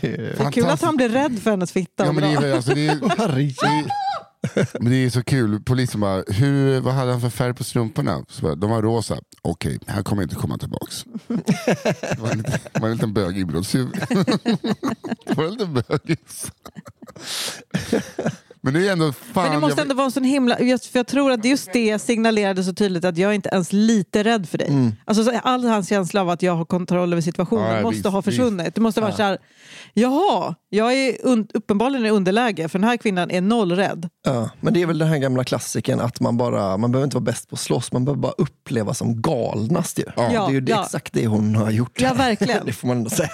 [0.00, 2.06] Det är- kul att han blir rädd för hennes fitta.
[2.06, 2.98] Ja, men det, är, alltså, det, är,
[4.80, 5.60] men det är så kul.
[5.60, 8.24] Polisen bara, hur, vad hade han för färg på strumporna?
[8.28, 9.18] Så bara, de var rosa.
[9.42, 11.04] Okej, han kommer inte komma tillbaks.
[12.00, 13.88] Det var en liten, var en liten bög inbrottstjuv.
[15.26, 16.52] Det var en liten bögis.
[18.72, 19.42] Men det är ändå fan...
[19.44, 20.60] Men det måste jag- ändå vara en sån himla...
[20.60, 23.72] Just för jag tror att just det signalerade så tydligt att jag är inte ens
[23.72, 24.68] lite rädd för dig.
[24.68, 24.92] Mm.
[25.04, 28.06] Alltså, så all hans känsla av att jag har kontroll över situationen Ja, måste visst,
[28.06, 28.74] ha försvunnit.
[28.74, 29.38] Det måste vara så här,
[29.94, 34.08] jaha, jag är un- uppenbarligen i underläge för den här kvinnan är noll rädd.
[34.26, 37.16] Ja, men det är väl den här gamla klassiken att man bara, man behöver inte
[37.16, 40.04] vara bäst på att slåss, man behöver bara uppleva som galnast ju.
[40.16, 40.22] Ja.
[40.28, 40.84] det är ju det, Ja.
[40.84, 42.00] exakt det hon har gjort.
[42.00, 42.62] Ja, verkligen.
[42.66, 43.30] det får man ändå säga.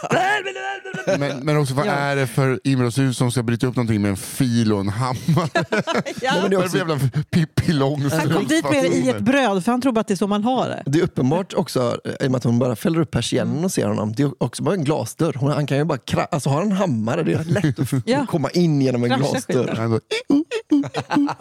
[1.19, 1.91] Men, men också vad Ja.
[1.93, 5.19] är det för inbrottstjuv som ska bryta upp någonting med en fil och en hammare?
[6.23, 6.33] Ja.
[6.43, 6.99] men det är också- jävla
[7.31, 8.15] Pippi Långstrump?
[8.15, 10.27] Han kom dit med i ett bröd för han tror bara att det är så
[10.27, 10.83] man har det.
[10.87, 13.87] Det är uppenbart också, i och med att hon bara fäller upp persiennen och ser
[13.87, 15.35] honom, det är också bara en glasdörr.
[15.39, 17.89] Hon, han kan ju bara kra- alltså har han en hammare, det är lätt att
[18.05, 18.27] Ja.
[18.27, 19.75] komma in genom en Krascha glasdörr.
[19.77, 20.01] Han bara,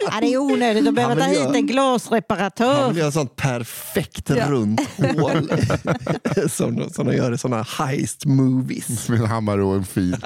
[0.00, 2.74] Ja, det är onödigt att behöva Han ta hit en glasreparatör.
[2.80, 4.46] Han vill göra sånt perfekt Ja.
[4.50, 5.50] runt hål
[6.50, 9.08] som, som de gör i såna heist movies.
[9.08, 10.16] med en hammare och en fil.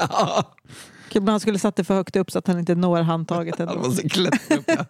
[1.27, 3.83] Han skulle satt det för högt upp så att han inte når handtaget Han ändå.
[3.89, 4.65] måste klättra upp.
[4.67, 4.85] Ja.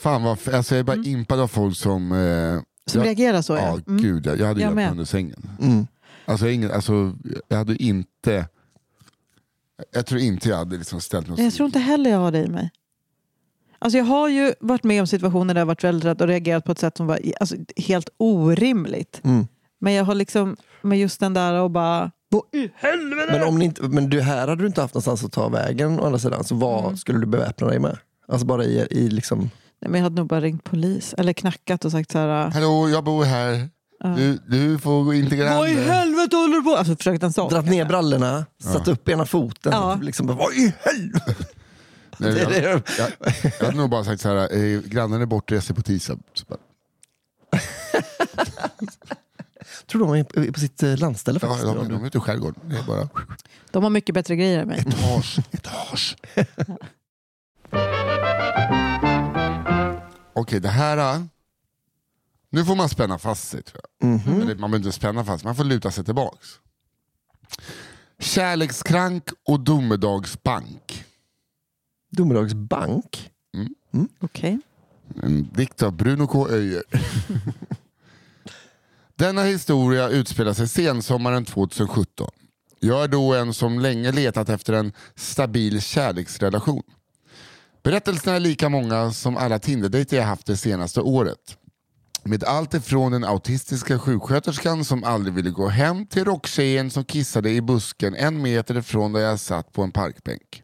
[0.00, 2.12] Fan vad, alltså jag är bara impad av folk som...
[2.12, 3.80] Eh, Som jag, reagerar så ja, ja.
[3.86, 4.02] Mm.
[4.02, 5.48] gud jag, jag hade Jag under sängen.
[5.60, 5.86] Mm.
[6.24, 7.12] Alltså, jag, ingen, alltså,
[7.48, 8.46] jag hade inte...
[9.92, 12.44] Jag tror inte jag hade liksom ställt mig Jag tror inte heller jag har det
[12.44, 12.70] i mig.
[13.78, 16.64] Alltså jag har ju varit med om situationer där jag varit väldigt rädd och reagerat
[16.64, 19.20] på ett sätt som var alltså, helt orimligt.
[19.24, 19.46] Mm.
[19.78, 22.10] Men jag har liksom, med just den där och bara...
[22.32, 23.32] Vad i helvete?
[23.32, 26.00] Men, om ni inte, men du, här hade du inte haft någonstans att ta vägen
[26.00, 26.96] å andra sidan, så vad Mm.
[26.96, 27.98] skulle du beväpna dig med?
[28.28, 29.38] Alltså bara i, i liksom...
[29.38, 32.50] Nej, men jag hade nog bara ringt polis eller knackat och sagt så här...
[32.50, 33.68] Hallå, jag bor här.
[34.04, 34.08] Ja.
[34.08, 35.90] Du, du får gå in till Vad i grannen.
[35.90, 37.50] helvete håller du på Alltså försökt en sån.
[37.50, 39.72] Dragit ner brallorna, satt upp ena foten.
[39.72, 39.98] Ja.
[40.02, 41.34] Liksom, vad i helvete?
[42.18, 43.10] Nej, Det- jag, jag,
[43.60, 46.18] jag hade nog bara sagt så här, eh, grannen är bortrest på tisdag.
[49.92, 51.74] Tror de är på- på sitt eh, landställe Ja, faktiskt.
[51.74, 52.60] de, de är ute i skärgården.
[52.68, 53.08] Det är bara
[53.70, 54.78] De har mycket bättre grejer än mig.
[54.80, 56.16] etage, etage.
[60.34, 61.14] Okej, det här...
[61.16, 61.22] äh,
[62.50, 64.08] Nu får man spänna fast sig tror jag.
[64.08, 64.42] Mhm.
[64.42, 66.48] Eller man behöver inte spänna fast, man får luta sig tillbaks.
[68.18, 71.04] Kärlekskrank och domedagsbank.
[72.10, 73.30] Domedagsbank.
[74.20, 74.58] Okej.
[75.22, 76.48] En dikt av Bruno K.
[76.50, 76.82] Öijer.
[79.16, 82.30] Denna historia utspelar sig sensommaren 2017.
[82.80, 86.82] Jag är då en som länge letat efter en stabil kärleksrelation.
[87.82, 91.58] Berättelserna är lika många som alla Tinder-dejter jag haft det senaste året.
[92.24, 97.50] Med allt ifrån den autistiska sjuksköterskan som aldrig ville gå hem till rocktjejen som kissade
[97.50, 100.62] i busken en meter ifrån där jag satt på en parkbänk.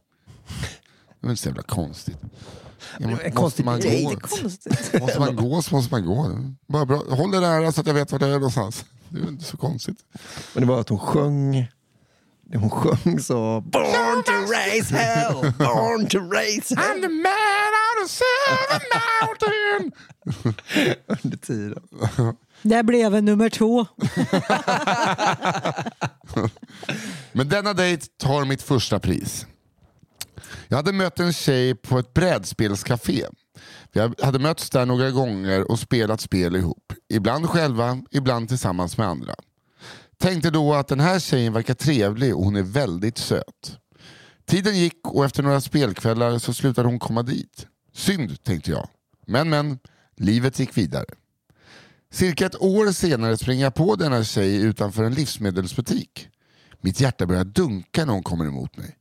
[1.21, 2.19] Det var inte så jävla konstigt.
[2.99, 3.89] Ja, men en måste man gå?
[3.89, 5.01] Det är konstigt.
[5.01, 6.31] Måste man gå så måste man gå.
[6.69, 7.03] Bara bra.
[7.09, 8.85] Håll det nära så att jag vet var det är någonstans.
[9.09, 9.99] Det är inte så konstigt.
[10.55, 11.69] Men det var att hon sjöng
[12.57, 17.03] hon sjöng så Born to raise hell, born to raise hell.
[17.03, 19.93] the man out of seven mountain.
[21.25, 21.83] Under tiden.
[22.63, 23.87] Det blev en nummer två.
[27.33, 29.47] Men denna dejt tar mitt första pris.
[30.69, 33.27] Jag hade mött en tjej på ett brädspelscafé.
[33.93, 36.93] Vi hade mötts där några gånger och spelat spel ihop.
[37.09, 39.35] Ibland själva, ibland tillsammans med andra.
[40.19, 43.79] Tänkte då att den här tjejen verkar trevlig och hon är väldigt söt.
[44.47, 47.67] Tiden gick och efter några spelkvällar så slutade hon komma dit.
[47.93, 48.89] Synd, tänkte jag.
[49.27, 49.79] Men men,
[50.17, 51.07] livet gick vidare.
[52.11, 56.29] Cirka ett år senare springer jag på denna tjej utanför en livsmedelsbutik.
[56.81, 58.98] Mitt hjärta börjar dunka när hon kommer emot mig.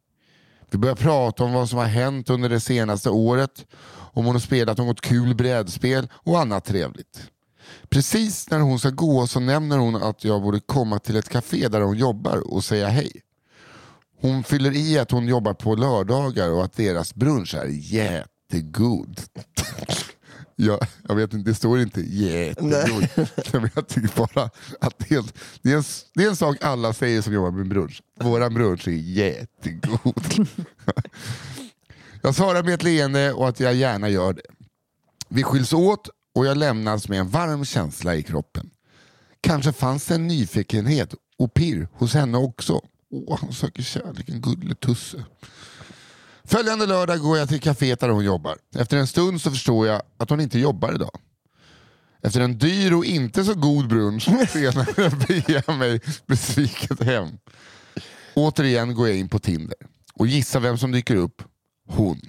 [0.71, 4.39] Vi börjar prata om vad som har hänt under det senaste året, om hon har
[4.39, 7.29] spelat något kul brädspel och annat trevligt.
[7.89, 11.67] Precis när hon ska gå så nämner hon att jag borde komma till ett café
[11.67, 13.11] där hon jobbar och säga hej.
[14.21, 19.21] Hon fyller i att hon jobbar på lördagar och att deras brunch är jättegod.
[20.59, 23.07] Jag, jag vet inte, det står inte jättegod.
[23.51, 24.49] Men jag tycker bara
[24.81, 25.27] att det är, en-
[25.61, 28.01] det, är en, det är en sak alla säger som jobbar med brunch.
[28.19, 30.23] Våran brunch är jättegod.
[32.21, 34.41] Jag svarar med ett leende och att jag gärna gör det.
[35.29, 38.69] Vi skiljs åt och jag lämnas med en varm känsla i kroppen.
[39.41, 42.81] Kanske fanns det en nyfikenhet och pirr hos henne också.
[43.11, 45.25] Åh, han söker kärlek, en gulletusse.
[46.47, 48.57] Följande lördag går jag till kaféet där hon jobbar.
[48.75, 51.19] Efter en stund så förstår jag att hon inte jobbar idag.
[52.21, 57.27] Efter en dyr och inte så god brunch senare beger jag mig besviket hem.
[58.35, 59.77] Återigen går jag in på Tinder
[60.13, 61.43] och gissa vem som dyker upp.
[61.87, 62.21] Hon.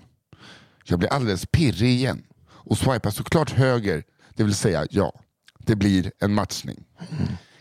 [0.85, 4.05] Jag blir alldeles pirrig igen och swipar såklart höger,
[4.35, 5.13] det vill säga ja.
[5.59, 6.85] Det blir en matchning.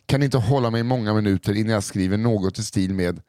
[0.06, 3.22] Kan inte hålla mig många minuter innan jag skriver något i stil med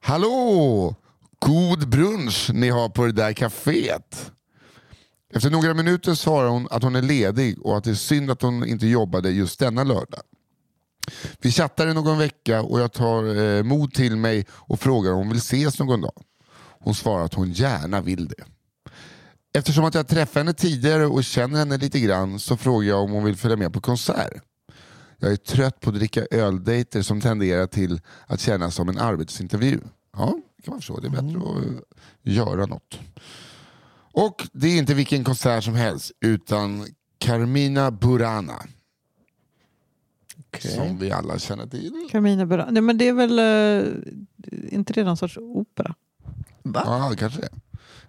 [0.00, 0.96] Hallå!
[1.46, 4.30] God brunch ni har på det där kaféet.
[5.34, 8.42] Efter några minuter svarar hon att hon är ledig och att det är synd att
[8.42, 10.20] hon inte jobbade just denna lördag.
[11.40, 15.18] Vi chattar i någon vecka och jag tar eh, mod till mig och frågar om
[15.18, 16.22] hon vill ses någon dag.
[16.80, 18.44] Hon svarar att hon gärna vill det.
[19.54, 23.10] Eftersom att jag träffade henne tidigare och känner henne lite grann så frågar jag om
[23.10, 24.42] hon vill följa med på konsert.
[25.18, 29.80] Jag är trött på att dricka öldejter som tenderar till att kännas som en arbetsintervju.
[30.16, 31.00] Ja, det kan man förstå.
[31.00, 31.80] Det är bättre att eh,
[32.22, 32.98] göra något.
[34.14, 36.86] Och det är inte vilken konsert som helst utan
[37.18, 38.62] Carmina Burana.
[40.58, 42.08] Som vi alla känner till.
[42.10, 42.70] Carmina Burana.
[42.70, 43.92] Nej, men det är väl eh,
[44.74, 45.94] inte det någon sorts opera?
[46.62, 46.82] Va?
[46.86, 47.48] Ja, kanske det.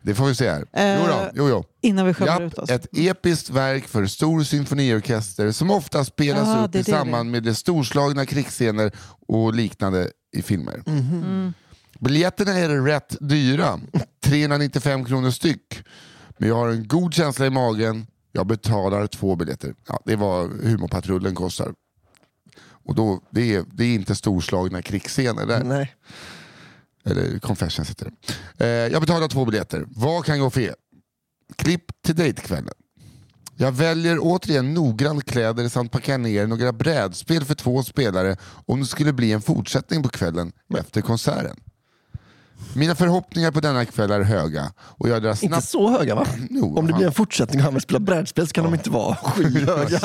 [0.01, 0.65] Det får vi se här.
[0.73, 1.63] Eh, Jo då, jo, jo.
[1.81, 2.69] Innan vi skämmer ut oss.
[2.69, 7.43] ett episkt verk för stor symfoniorkester som ofta spelas Ah, upp i det samband med
[7.43, 8.91] de storslagna krigsscener
[9.27, 10.83] och liknande i filmer.
[10.85, 11.53] Mm.
[11.99, 13.79] Biljetterna är rätt dyra,
[14.23, 15.83] 395 kronor styck.
[16.37, 19.75] Men jag har en god känsla i magen, jag betalar två biljetter.
[19.87, 21.73] Ja, det är vad Humorpatrullen kostar.
[22.85, 25.63] Och då, det, är, det är inte storslagna krigsscener där.
[25.63, 25.95] Nej.
[27.05, 28.11] Eller Confessions heter
[28.57, 28.65] det.
[28.65, 29.85] Eh, jag betalar två biljetter.
[29.87, 30.75] Vad kan gå fel?
[31.55, 32.73] Klipp till dejtkvällen.
[33.55, 38.85] Jag väljer återigen noggrant kläder samt packar ner några brädspel för två spelare om det
[38.85, 41.55] skulle bli en fortsättning på kvällen efter konserten.
[42.75, 45.69] Mina förhoppningar på denna kväll är höga och jag drar Inte snabbt...
[45.69, 46.27] så höga va?
[46.49, 48.89] Jo, Om det blir en fortsättning och han vill spela brädspel så kan de inte
[48.89, 49.99] vara skyhöga.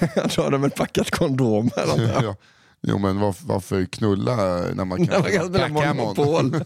[0.14, 1.70] Jag drar dem ett packat kondom.
[1.76, 2.36] Eller ja.
[2.82, 4.36] Jo men varför, varför knulla
[4.74, 5.96] när man När kan spela backgammon?
[5.96, 6.64] Monopol.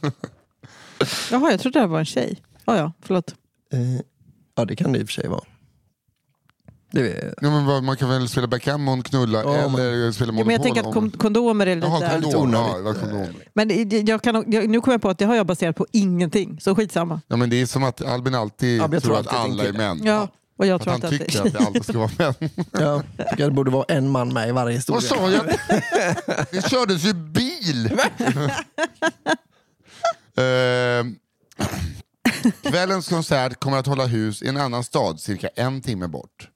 [1.30, 2.36] Jaha, jag trodde det här var en tjej.
[2.66, 3.34] Oh, ja, förlåt.
[3.72, 3.78] Eh,
[4.56, 5.40] Ja, det kan det i och för sig vara.
[6.94, 10.32] Det Ja, men vad, man kan väl spela backgammon, knulla Ja, man- eller spela Ja,
[10.32, 10.46] Monopol?
[10.46, 11.86] men jag tänker att om- kon- kondomer är lite...
[11.86, 12.52] Jaha, kondom.
[12.84, 13.26] Ja, kondom.
[13.54, 16.60] Men jag kan, jag, nu kommer jag på att det har jag baserat på ingenting,
[16.60, 17.20] så skitsamma.
[17.28, 20.00] Ja, men det är som att Albin alltid Ja, tror tror att alla är män.
[20.04, 20.28] Ja,
[20.58, 22.34] och jag Att tror han att tycker att det alltid ska vara män.
[22.72, 23.02] ja,
[23.36, 25.08] det borde vara en man med i varje historia.
[25.20, 25.44] Vad sa jag?
[26.50, 27.90] Det kördes ju bil!
[30.36, 31.14] Ehm,
[32.62, 36.48] Kvällens konsert kommer att hålla hus i en annan stad cirka en timme bort.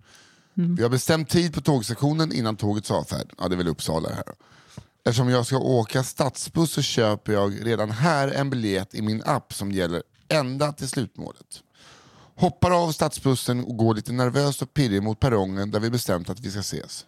[0.59, 0.75] Mm.
[0.75, 3.33] Vi har bestämt tid på tågstationen innan tågets avfärd.
[3.39, 4.35] Ja, det är väl Uppsala här.
[5.05, 9.55] Eftersom jag ska åka stadsbuss så köper jag redan här en biljett i min app
[9.55, 11.63] som gäller ända till slutmålet.
[12.37, 16.41] Hoppar av stadsbussen och går lite nervöst och pirrig mot perrongen där vi bestämt att
[16.41, 17.07] vi ska ses.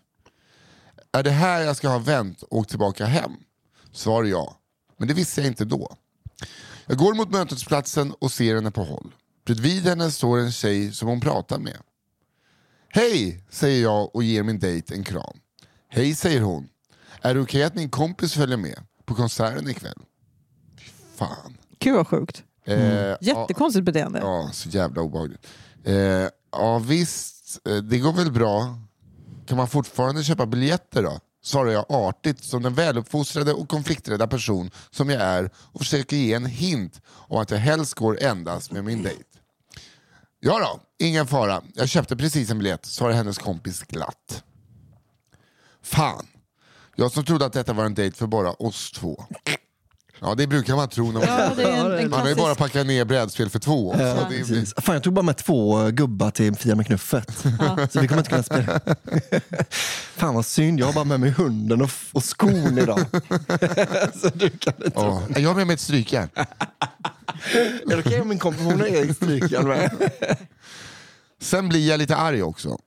[1.13, 3.33] Är det här jag ska ha vänt och åkt tillbaka hem?
[3.93, 4.57] Svar ja.
[4.97, 5.97] Men det visste jag inte då.
[6.87, 9.15] Jag går mot mötesplatsen och ser henne på håll.
[9.45, 11.79] Bredvid henne står en tjej som hon pratar med.
[12.93, 15.37] Hej, säger jag och ger min dejt en kram.
[15.89, 16.69] Hej, säger hon.
[17.23, 19.99] Är det okej att min kompis följer med på konserten ikväll?
[20.79, 21.57] Fy Fan.
[21.79, 22.43] Gud vad sjukt.
[22.65, 24.19] Eh, ja, Jättekonstigt beteende.
[24.19, 25.47] Ja, så jävla obehagligt.
[25.85, 25.95] Eh,
[26.53, 28.79] ja visst, eh, det går väl bra.
[29.47, 31.21] Kan man fortfarande köpa biljetter då?
[31.43, 36.33] Svarar jag artigt som den väluppfostrade och konflikträdda person som jag är och försöker ge
[36.35, 39.25] en hint om att jag helst går endast med min dejt.
[40.41, 41.63] Ja då, ingen fara.
[41.75, 44.45] Jag köpte precis en biljett, svarar hennes kompis glatt.
[45.83, 46.27] Fan,
[46.97, 49.25] jag som trodde att detta var en dejt för bara oss två.
[50.21, 51.23] Ja, det brukar man tro när man...
[51.29, 53.95] Ja, det är en, en Man har ju bara packat ner brädspel för två.
[53.99, 54.75] Ja, det är, precis.
[54.77, 57.39] Fan, jag tog bara med två gubbar till Fia med knuffet.
[57.91, 58.81] Så vi kommer inte kunna spela.
[60.17, 63.01] Fan vad synd, jag har bara med mig hunden och, och skon idag.
[64.23, 64.93] så du kan inte...
[64.95, 65.23] ja.
[65.37, 66.29] Jag har med mig ett strykjärn.
[67.55, 70.11] Är det okej om min kompis hon har strykjärn med?
[71.41, 72.79] Sen blir jag lite arg också.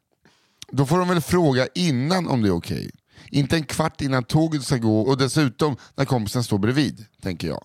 [0.72, 2.92] Då får de väl fråga innan om det är okej.
[3.30, 7.64] Inte en kvart innan tåget ska gå och dessutom när kompisen står bredvid, tänker jag.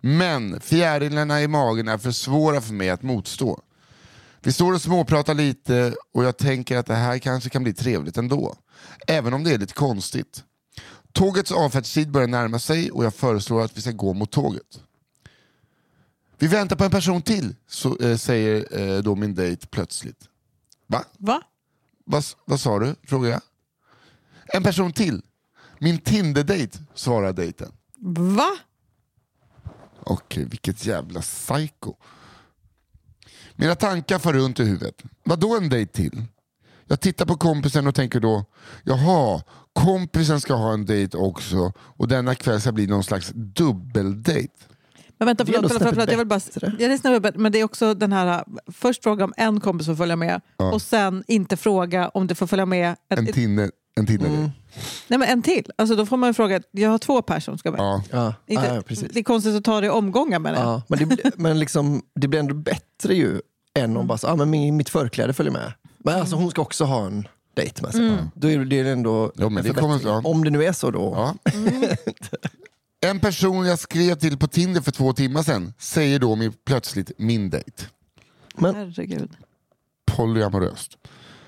[0.00, 3.60] Men fjärilarna i magen är för svåra för mig att motstå.
[4.42, 8.16] Vi står och småpratar lite och jag tänker att det här kanske kan bli trevligt
[8.16, 8.54] ändå.
[9.06, 10.44] Även om det är lite konstigt.
[11.12, 14.80] Tågets avfärdstid börjar närma sig och jag föreslår att vi ska gå mot tåget.
[16.40, 20.28] Vi väntar på en person till, så, eh, säger eh, då min dejt plötsligt.
[20.86, 21.04] Va?
[21.18, 21.42] Va?
[22.04, 22.94] Vad, vad sa du?
[23.02, 23.40] frågar jag.
[24.46, 25.22] En person till.
[25.78, 27.72] Min Tinder-dejt, svarar dejten.
[28.16, 28.50] Va?
[30.02, 31.94] Okej, vilket jävla psycho.
[33.56, 35.02] Mina tankar far runt i huvudet.
[35.24, 36.24] Vad då en dejt till?
[36.84, 38.44] Jag tittar på kompisen och tänker då,
[38.82, 44.52] jaha, kompisen ska ha en dejt också och denna kväll ska bli någon slags dubbeldejt.
[45.20, 46.40] Men vänta, Det är förlåt, förlåt, förlåt, snäppet jag vill bara...
[46.78, 48.44] Ja, det är snäppet bättre, men det är också den här...
[48.72, 52.46] Först fråga om en kompis får följa med och sen inte fråga om det får
[52.46, 54.50] följa med en, En Tinder, en Tinder Mm.
[55.08, 55.70] nej, men en till.
[55.78, 57.80] Alltså, då får man ju fråga, jag har två personer som ska med.
[57.80, 58.02] Ja.
[58.10, 59.08] Ja, Inte, ja, precis.
[59.12, 60.58] det är konstigt att ta det i omgångar med det.
[60.60, 63.40] Ja, men det, blir- men liksom, det blir ändå bättre ju
[63.78, 65.72] än om bara så, ah, men min, mitt förkläde följer med.
[65.98, 68.16] Men alltså, hon ska också ha en dejt med sig.
[68.34, 70.20] Då är det ändå Jo, det kommer- ja.
[70.24, 71.34] Om det nu är så då.
[73.00, 77.10] En person jag skrev till på Tinder för två timmar sedan säger då min, plötsligt
[77.18, 77.86] min dejt.
[78.56, 79.30] Men Herregud.
[80.06, 80.96] Polyamoröst.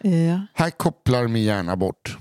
[0.01, 0.47] Ja.
[0.55, 2.19] Här kopplar min hjärna bort.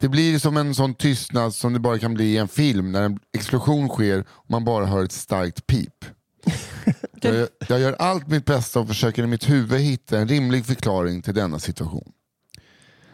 [0.00, 3.02] Det blir som en sån tystnad som det bara kan bli i en film när
[3.02, 6.04] en explosion sker och man bara hör ett starkt pip.
[7.24, 10.66] Jag gör, jag gör allt mitt bästa och försöker i mitt huvud hitta en rimlig
[10.66, 12.12] förklaring till denna situation.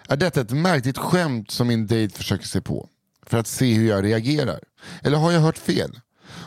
[0.08, 2.88] Är detta ett märkligt skämt som min dejt försöker sig på?
[3.26, 4.60] För att se hur jag reagerar?
[5.02, 6.00] Eller har jag hört fel?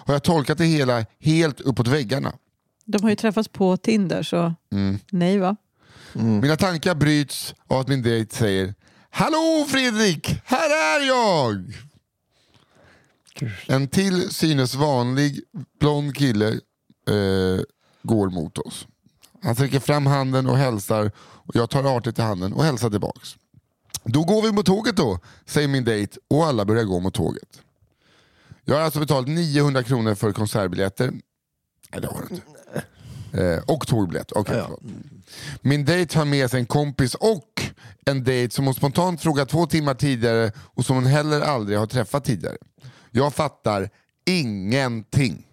[0.05, 2.33] Har jag tolkat det hela helt uppåt väggarna?
[2.85, 4.99] De har ju träffats på Tinder, så Mm.
[5.11, 5.55] nej va?
[6.13, 8.73] Mina tankar bryts av att min dejt säger
[9.09, 11.73] Hallå Fredrik, här är jag!
[13.67, 15.41] En till synes vanlig
[15.79, 16.47] blond kille
[17.09, 17.63] eh,
[18.03, 18.87] går mot oss.
[19.43, 23.35] Han sträcker fram handen och hälsar och jag tar artigt i handen och hälsar tillbaks.
[24.03, 27.61] Då går vi mot tåget då, säger min dejt och alla börjar gå mot tåget.
[28.65, 31.11] Jag har alltså betalat 900 kronor för konsertbiljetter.
[31.91, 32.47] Nej det har du inte.
[33.33, 34.31] Eh, och tågbiljett.
[34.31, 34.89] Okej, Ja, ja.
[35.61, 37.63] Min dejt har med sig en kompis och
[38.05, 41.85] en dejt som hon spontant frågat två timmar tidigare och som hon heller aldrig har
[41.87, 42.57] träffat tidigare.
[43.11, 43.89] Jag fattar
[44.25, 45.47] ingenting.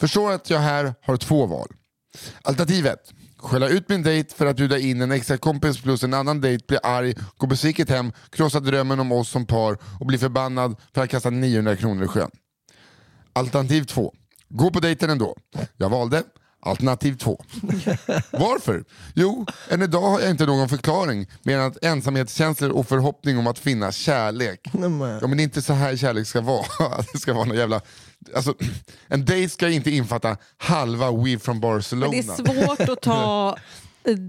[0.00, 1.68] Förstår att jag här har två val.
[2.42, 3.12] Alternativ 1.
[3.46, 6.64] Skälla ut min dejt för att bjuda in en extra kompis plus en annan dejt,
[6.68, 11.02] bli arg, gå besviket hem, krossa drömmen om oss som par och bli förbannad för
[11.02, 12.30] att kasta 900 kronor i sjön.
[13.32, 14.14] Alternativ 2.
[14.48, 15.36] Gå på dejten ändå.
[15.76, 16.22] Jag valde
[16.60, 17.44] alternativ 2.
[18.32, 18.84] Varför?
[19.14, 23.46] Jo, än idag har jag inte någon förklaring mer än att ensamhetskänslor och förhoppning om
[23.46, 24.60] att finna kärlek.
[24.72, 26.66] Ja, men det är inte så här kärlek ska vara.
[27.12, 27.80] Det ska vara någon jävla...
[28.34, 28.54] Alltså,
[29.08, 32.12] en dejt ska inte infatta halva We from Barcelona.
[32.12, 33.56] Men det är svårt att ta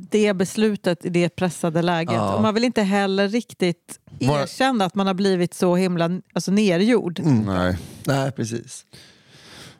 [0.10, 2.14] det beslutet i det pressade läget.
[2.14, 2.36] Ja.
[2.36, 7.20] Och man vill inte heller riktigt erkänna att man har blivit så himla alltså, nergjord.
[7.24, 7.78] Nej.
[8.04, 8.86] Nej, precis.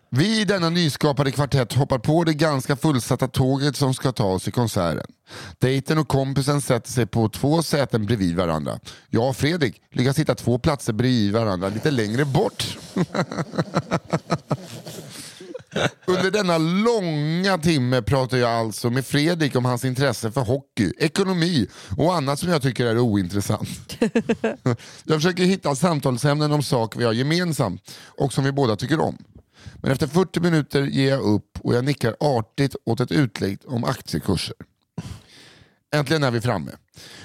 [0.10, 4.48] Vi i denna nyskapade kvartett hoppar på det ganska fullsatta tåget som ska ta oss
[4.48, 5.12] i konserten.
[5.60, 8.80] Dejten och kompisen sätter sig på två säten bredvid varandra.
[9.10, 12.78] Jag och Fredrik lyckas hitta två platser bredvid varandra lite längre bort.
[16.06, 21.68] Under denna långa timme pratar jag alltså med Fredrik om hans intresse för hockey, ekonomi
[21.98, 23.98] och annat som jag tycker är ointressant.
[25.04, 29.18] jag försöker hitta samtalsämnen om saker vi har gemensamt och som vi båda tycker om.
[29.76, 33.84] Men efter 40 minuter ger jag upp och jag nickar artigt åt ett utlägg om
[33.84, 34.56] aktiekurser.
[35.96, 36.72] Äntligen är vi framme.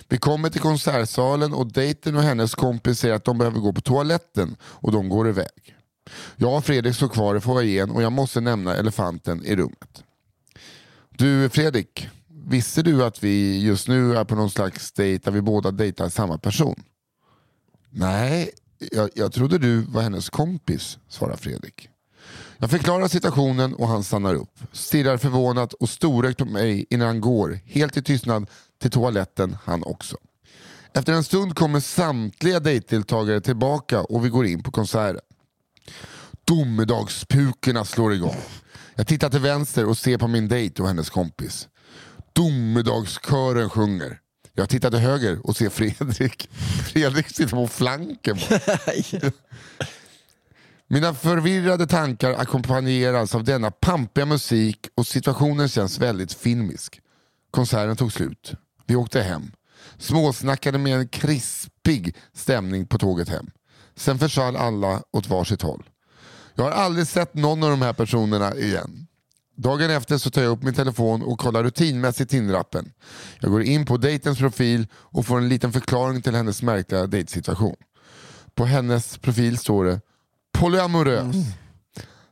[0.08, 3.80] Vi kommer till konsertsalen och dejten och hennes kompis säger att de behöver gå på
[3.80, 5.76] toaletten och de går iväg.
[6.36, 10.04] Jag och Fredrik står kvar i foajén och jag måste nämna elefanten i rummet.
[11.10, 15.40] Du Fredrik, visste du att vi just nu är på någon slags dejt där vi
[15.40, 16.82] båda dejtar samma person?
[17.90, 18.50] Nej,
[18.92, 21.88] jag, jag trodde du var hennes kompis, svarar Fredrik.
[22.62, 27.20] Jag förklarar situationen och han stannar upp, stirrar förvånat och storögt på mig innan han
[27.20, 28.46] går, helt i tystnad,
[28.80, 30.16] till toaletten han också.
[30.94, 35.20] Efter en stund kommer samtliga dejtdeltagare tillbaka och vi går in på konserten.
[36.44, 38.36] Domedagspukorna slår igång.
[38.94, 41.68] Jag tittar till vänster och ser på min dejt och hennes kompis.
[42.32, 44.18] Domedagskören sjunger.
[44.54, 46.50] Jag tittar till höger och ser Fredrik.
[46.92, 48.38] Fredrik sitter på flanken.
[48.48, 49.32] bara.
[50.92, 57.00] Mina förvirrade tankar ackompanjeras av denna pampiga musik och situationen känns väldigt filmisk.
[57.50, 58.52] Konserten tog slut.
[58.86, 59.42] Vi åkte hem.
[59.98, 63.50] Småsnackade med en krispig stämning på tåget hem.
[63.96, 65.88] Sen försvann alla åt varsitt håll.
[66.54, 69.06] Jag har aldrig sett någon av de här personerna igen.
[69.56, 72.90] Dagen efter så tar jag upp min telefon och kollar rutinmässigt Tinder-appen.
[73.40, 77.76] Jag går in på dejtens profil och får en liten förklaring till hennes märkliga dejtsituation.
[78.54, 80.00] På hennes profil står det
[80.62, 81.36] polyamorös.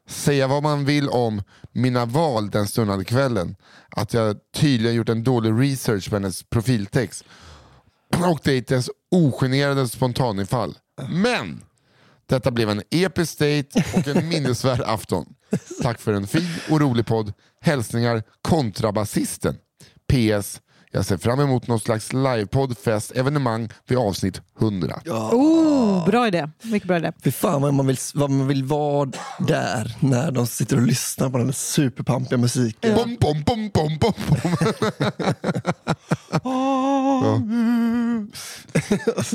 [0.09, 3.57] Säga vad man vill om mina val den stundande kvällen.
[3.89, 7.25] Att jag tydligen gjort en dålig research på hennes profiltext.
[8.17, 10.79] Och dejtens ogenerade spontanifall.
[11.09, 11.63] Men
[12.29, 15.35] detta blev en episk dejt och en minnesvärd afton.
[15.83, 17.33] Tack för en fin och rolig podd.
[17.61, 19.57] Hälsningar kontrabasisten.
[20.13, 20.61] PS.
[20.93, 25.01] Jag ser fram emot någon slags livepodd, fest, evenemang vid avsnitt 100.
[25.07, 26.51] Oh, bra idé.
[26.63, 27.13] Mycket bra idé.
[27.25, 31.31] Fy fan vad man, vill, vad man vill vara där när de sitter och lyssnar
[31.31, 32.95] på den där superpampiga musiken.
[32.95, 34.51] Bom, bom, bom, bom, bom, bom.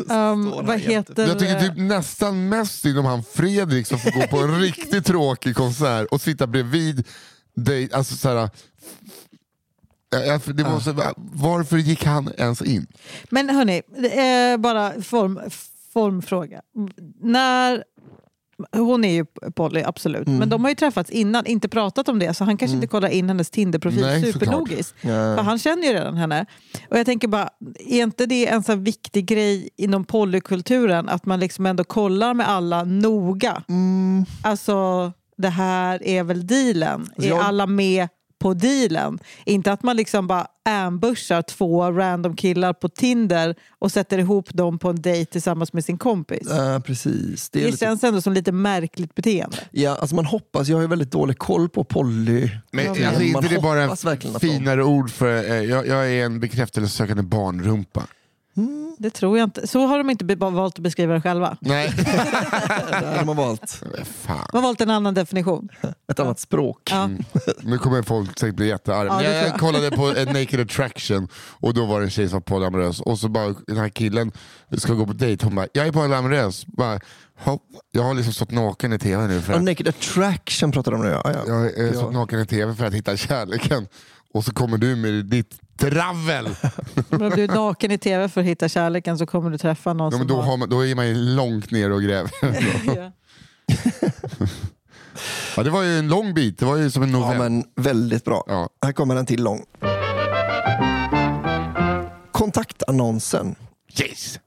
[0.09, 1.27] Um, vad heter...
[1.27, 5.05] Jag tycker typ nästan mest synd om han Fredrik som får gå på en riktigt
[5.05, 7.07] tråkig konsert och sitta bredvid
[7.55, 7.89] dig.
[7.93, 9.24] Alltså, så här, Ja, ja,
[10.53, 12.87] det måste, varför gick han ens in?
[13.29, 13.81] Men hörni,
[14.11, 15.39] är bara form,
[15.93, 16.61] formfråga.
[17.21, 17.83] När,
[18.71, 19.25] hon är ju
[19.55, 20.27] poly, absolut.
[20.27, 20.39] Mm.
[20.39, 22.33] Men de har ju träffats innan, inte pratat om det.
[22.33, 24.95] Så han kanske inte kollar in hennes Tinderprofil supernogiskt.
[25.01, 25.09] Ja.
[25.09, 26.45] För han känner ju redan henne.
[26.89, 27.49] Och jag tänker bara,
[27.79, 31.09] är inte det en så här viktig grej inom polykulturen?
[31.09, 33.63] Att man liksom ändå kollar med alla noga.
[33.69, 34.25] Mm.
[34.43, 37.09] Alltså, det här är väl dealen?
[37.17, 38.07] Är jag- alla med
[38.45, 39.19] på dealen?
[39.45, 44.79] Inte att man liksom bara ambushar två random killar på Tinder och sätter ihop dem
[44.79, 46.47] på en dejt tillsammans med sin kompis.
[46.49, 47.49] Ja, precis.
[47.49, 49.57] Det är Det lite, känns ändå som lite märkligt beteende.
[49.71, 52.49] ja, alltså man hoppas, jag har ju väldigt dålig koll på poly.
[52.71, 55.35] Men Ja, alltså, man inte det bara hoppas verkligen en att de- finare ord för,
[55.51, 58.03] eh, jag, jag är en bekräftelsesökande barnrumpa.
[58.97, 59.67] Det tror jag inte.
[59.67, 61.57] Så har de inte valt att beskriva det själva.
[61.61, 61.93] Nej,
[62.89, 63.83] Där har man valt
[64.25, 64.47] fan.
[64.51, 65.69] De har valt en annan definition.
[66.11, 66.89] ett annat språk.
[66.91, 67.09] Ja.
[67.61, 69.05] Nu kommer folk säkert bli jättearga.
[69.11, 72.29] Ja, Men det jag, jag kollade på Naked Attraction och då var det en tjej
[72.29, 74.31] som var polyamorös och så bara den här killen
[74.77, 76.65] ska gå på dejt, hon bara jag är polyamorös.
[76.65, 76.99] Bara,
[77.39, 80.91] "Hopp, jag har liksom stått naken i tv nu för Ja, att naked attraction pratar
[80.91, 81.11] de om nu.
[81.11, 81.39] Ja, ja.
[81.47, 81.93] jag har eh, Ja.
[81.93, 83.87] stått naken i tv för att hitta kärleken.
[84.35, 86.45] Och så kommer du med ditt travel.
[87.09, 90.11] Om du är naken i tv för att hitta kärleken så kommer du träffa någon
[90.11, 92.31] Ja, men som då, har man, då är man ju långt ner och gräver.
[92.95, 93.11] Ja.
[95.57, 97.37] ja, det var ju en lång bit, det var ju som en ja, novell.
[97.37, 98.43] men väldigt bra.
[98.47, 98.69] Ja.
[98.85, 99.65] Här kommer en till lång.
[102.31, 103.55] Kontaktannonsen.
[104.01, 104.39] Yes!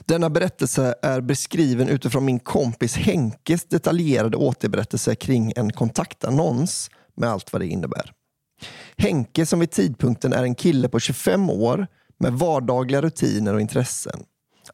[0.00, 7.52] Denna berättelse är beskriven utifrån min kompis Henkes detaljerade återberättelse kring en kontaktannons med allt
[7.52, 8.13] vad det innebär.
[8.96, 11.86] Henke som vid tidpunkten är en kille på 25 år
[12.18, 14.20] med vardagliga rutiner och intressen.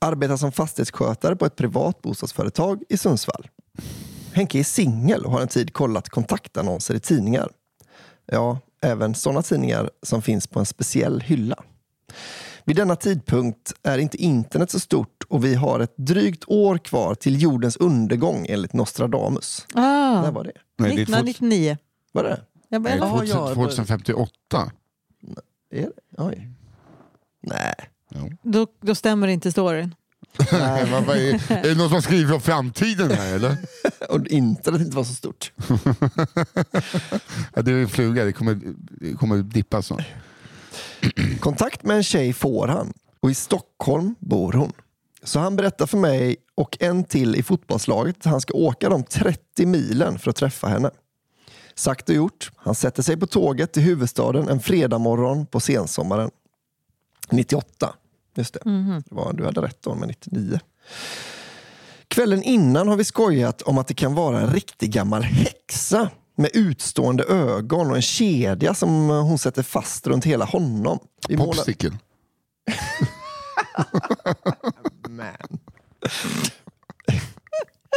[0.00, 3.48] Arbetar som fastighetsskötare på ett privat bostadsföretag i Sundsvall.
[4.32, 7.48] Henke är singel och har en tid kollat kontaktannonser i tidningar.
[8.26, 11.56] Ja, även sådana tidningar som finns på en speciell hylla.
[12.64, 17.14] Vid denna tidpunkt är inte internet så stort och vi har ett drygt år kvar
[17.14, 19.66] till jordens undergång enligt Nostradamus.
[19.74, 20.52] Ah, När var det?
[20.78, 21.76] Nej, det är två- 1999.
[22.12, 22.40] Var det?
[22.72, 24.72] Jag nej, bara, Ja, ja, 2000 2058.
[25.70, 25.90] Är det?
[26.18, 26.48] Oj.
[27.42, 27.74] Nej.
[28.42, 29.94] då, då stämmer inte storyn.
[30.52, 33.56] Nej, vad- vad är, är det någon som har skrivit om framtiden här eller?
[34.08, 35.52] Och internet inte var så stort.
[37.54, 38.58] Ja, det är en fluga, det kommer,
[39.00, 39.98] det kommer dippa så.
[41.40, 44.72] Kontakt med en tjej får han och i Stockholm bor hon.
[45.22, 49.04] Så han berättar för mig och en till i fotbollslaget att han ska åka de
[49.04, 50.90] 30 milen för att träffa henne.
[51.80, 52.50] Sagt och gjort.
[52.56, 56.30] Han sätter sig på tåget till huvudstaden en fredag morgon på sensommaren.
[57.30, 57.94] 98.
[58.36, 58.60] Just det.
[58.64, 60.60] det var, du hade rätt då med 99.
[62.08, 66.50] Kvällen innan har vi skojat om att det kan vara en riktig gammal häxa med
[66.54, 70.98] utstående ögon och en kedja som hon sätter fast runt hela honom.
[71.28, 71.98] Målar- Popsicle.
[75.08, 75.58] Man.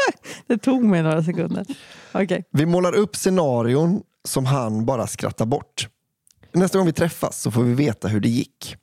[0.48, 1.66] Det tog mig några sekunder.
[2.14, 2.44] Okay.
[2.52, 5.88] Vi målar upp scenarion som han bara skrattar bort.
[6.52, 8.76] Nästa gång vi träffas så får vi veta hur det gick.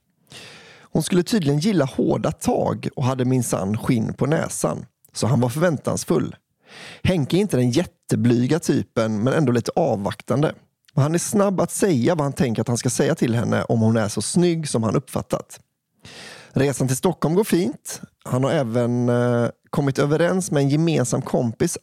[0.92, 4.86] Hon skulle tydligen gilla hårda tag och hade minsann skinn på näsan.
[5.12, 6.36] Så han var förväntansfull.
[7.02, 10.54] Henke är inte den jätteblyga typen men ändå lite avvaktande.
[10.94, 13.62] Och han är snabb att säga vad han tänker att han ska säga till henne
[13.62, 15.60] om hon är så snygg som han uppfattat.
[16.52, 18.00] Resan till Stockholm går fint.
[18.24, 21.78] Han har även eh, kommit överens med en gemensam kompis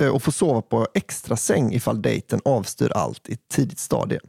[0.00, 4.20] eh, och får sova på extra säng ifall dejten avstyr allt i ett tidigt stadie.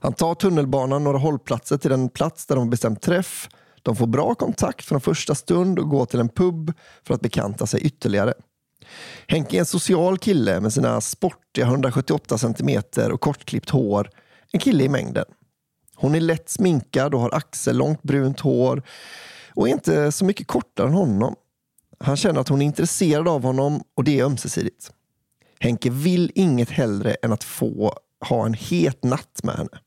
[0.00, 3.48] Han tar tunnelbanan några hållplatser till den plats där de har bestämt träff.
[3.82, 6.72] De får bra kontakt från första stund och går till en pub
[7.06, 8.34] för att bekanta sig ytterligare.
[9.28, 14.10] Henke är en social kille med sina sportiga 178 centimeter och kortklippt hår.
[14.52, 15.24] En kille i mängden.
[15.94, 18.82] Hon är lätt sminkad och har axellångt brunt hår
[19.54, 21.36] och är inte så mycket kortare än honom.
[22.04, 24.90] Han känner att hon är intresserad av honom och det är ömsesidigt.
[25.60, 27.98] Henke vill inget hellre än att få
[28.28, 29.78] ha en het natt med henne.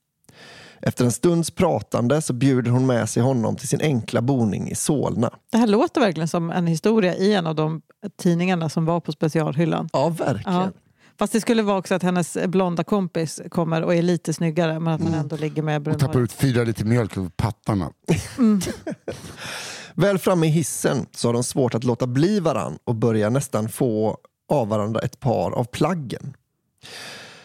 [0.81, 4.75] Efter en stunds pratande så bjuder hon med sig honom till sin enkla boning i
[4.75, 5.33] Solna.
[5.51, 7.81] Det här låter verkligen som en historia i en av de
[8.17, 9.89] tidningarna som var på specialhyllan.
[9.93, 10.59] Ja, verkligen.
[10.59, 10.71] Ja.
[11.19, 14.93] Fast det skulle vara också att hennes blonda kompis kommer och är lite snyggare men
[14.93, 17.91] att han ändå ligger med Och tappar ut fyra liter mjölk över pattarna.
[19.99, 23.69] Väl framme i hissen så har de svårt att låta bli varann och börjar nästan
[23.69, 24.17] få
[24.49, 26.37] av varandra ett par av plaggen.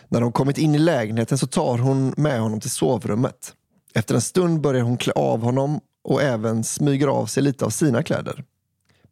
[0.09, 3.55] När de kommit in i lägenheten så tar hon med honom till sovrummet.
[3.94, 7.70] Efter en stund börjar hon klä av honom och även smyger av sig lite av
[7.70, 8.44] sina kläder.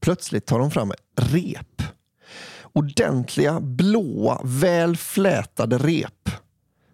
[0.01, 1.83] Plötsligt tar hon fram ett rep.
[2.73, 6.31] Ordentliga, blåa, väl flätade rep.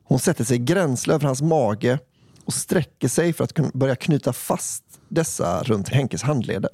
[0.04, 1.98] Hon sätter sig gränsle över hans mage
[2.46, 6.70] och sträcker sig för att börja knyta fast dessa runt Henkes handleder.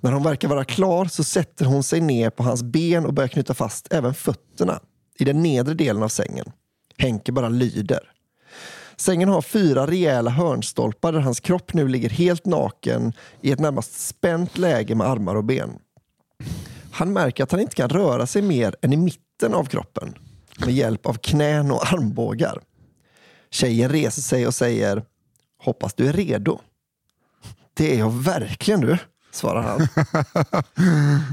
[0.00, 3.28] När hon verkar vara klar så sätter hon sig ner på hans ben och börjar
[3.28, 4.80] knyta fast även fötterna
[5.18, 6.52] i den nedre delen av sängen.
[6.98, 8.12] Henke bara lyder.
[8.96, 14.00] Sängen har fyra rejäla hörnstolpar där hans kropp nu ligger helt naken i ett närmast
[14.08, 15.78] spänt läge med armar och ben.
[16.90, 20.14] Han märker att han inte kan röra sig mer än i mitten av kroppen
[20.58, 22.60] med hjälp av knän och armbågar.
[23.50, 25.04] Tjejen reser sig och säger
[25.62, 26.60] Hoppas du är redo.
[27.74, 28.98] Det är jag verkligen du,
[29.30, 29.88] svarar han.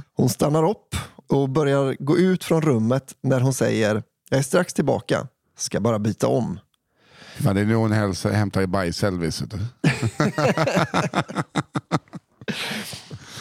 [0.16, 0.96] Hon stannar upp
[1.28, 6.00] och börjar gå ut från rummet när hon säger Jag är strax tillbaka, ska bara
[6.00, 6.60] byta om.
[7.44, 9.44] Fan, det är nu hon hälsar, hämtar bajs-Elvis.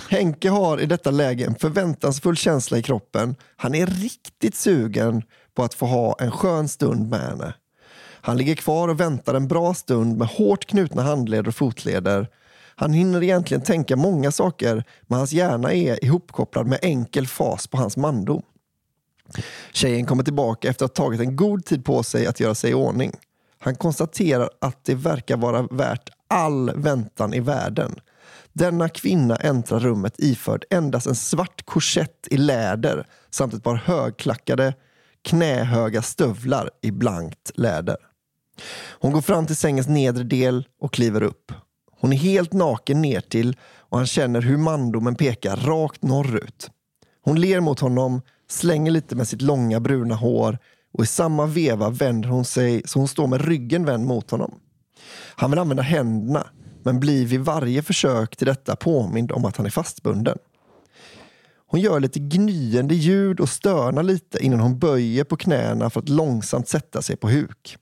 [0.09, 3.37] Henke har i detta läge en förväntansfull känsla i kroppen.
[3.57, 5.23] Han är riktigt sugen
[5.55, 7.55] på att få ha en skön stund med henne.
[8.27, 12.29] Han ligger kvar och väntar en bra stund med hårt knutna handleder och fotleder.
[12.77, 17.77] Han hinner egentligen tänka många saker men hans hjärna är ihopkopplad med enkel fas på
[17.77, 18.43] hans mandom.
[19.73, 22.71] Tjejen kommer tillbaka efter att ha tagit en god tid på sig att göra sig
[22.71, 23.13] i ordning.
[23.59, 28.01] Han konstaterar att det verkar vara värt all väntan i världen.
[28.53, 34.75] Denna kvinna äntrar rummet iförd endast en svart korsett i läder samt ett par högklackade
[35.23, 37.97] knähöga stövlar i blankt läder.
[39.01, 41.53] Hon går fram till sängens nedre del och kliver upp.
[42.01, 46.71] Hon är helt naken ner till och han känner hur mandomen pekar rakt norrut.
[47.23, 50.59] Hon ler mot honom, slänger lite med sitt långa bruna hår
[50.93, 54.55] och i samma veva vänder hon sig så hon står med ryggen vänd mot honom.
[55.37, 56.47] Han vill använda händerna
[56.83, 60.39] men blir vid varje försök till detta påmind om att han är fastbunden.
[61.67, 66.09] Hon gör lite gnyende ljud och stönar lite innan hon böjer på knäna för att
[66.09, 67.77] långsamt sätta sig på huk.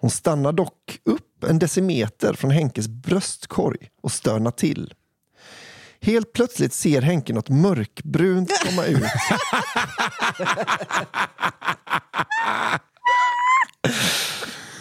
[0.00, 4.94] Hon stannar dock upp en decimeter från Henkes bröstkorg och stönar till.
[6.00, 9.02] Helt plötsligt ser Henke något mörkbrunt komma ut.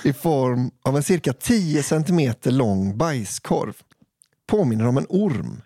[0.03, 3.73] I form av en cirka 10 centimeter lång bajskorv.
[4.47, 5.61] Påminner om en orm.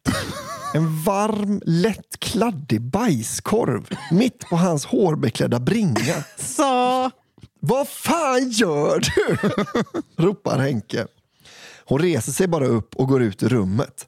[0.73, 6.23] En varm, lätt kladdig bajskorv mitt på hans hårbeklädda bringa.
[6.37, 7.11] Så,
[7.65, 9.37] vad fan gör du?
[10.23, 11.07] ropar Henke.
[11.85, 14.07] Hon reser sig bara upp och går ut ur rummet.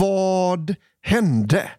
[0.00, 1.70] Vad hände?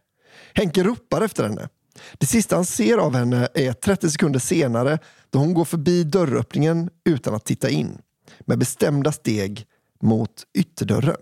[0.53, 1.69] Henke ropar efter henne.
[2.17, 6.89] Det sista han ser av henne är 30 sekunder senare då hon går förbi dörröppningen
[7.05, 8.01] utan att titta in.
[8.39, 9.65] Med bestämda steg
[10.01, 11.21] mot ytterdörren.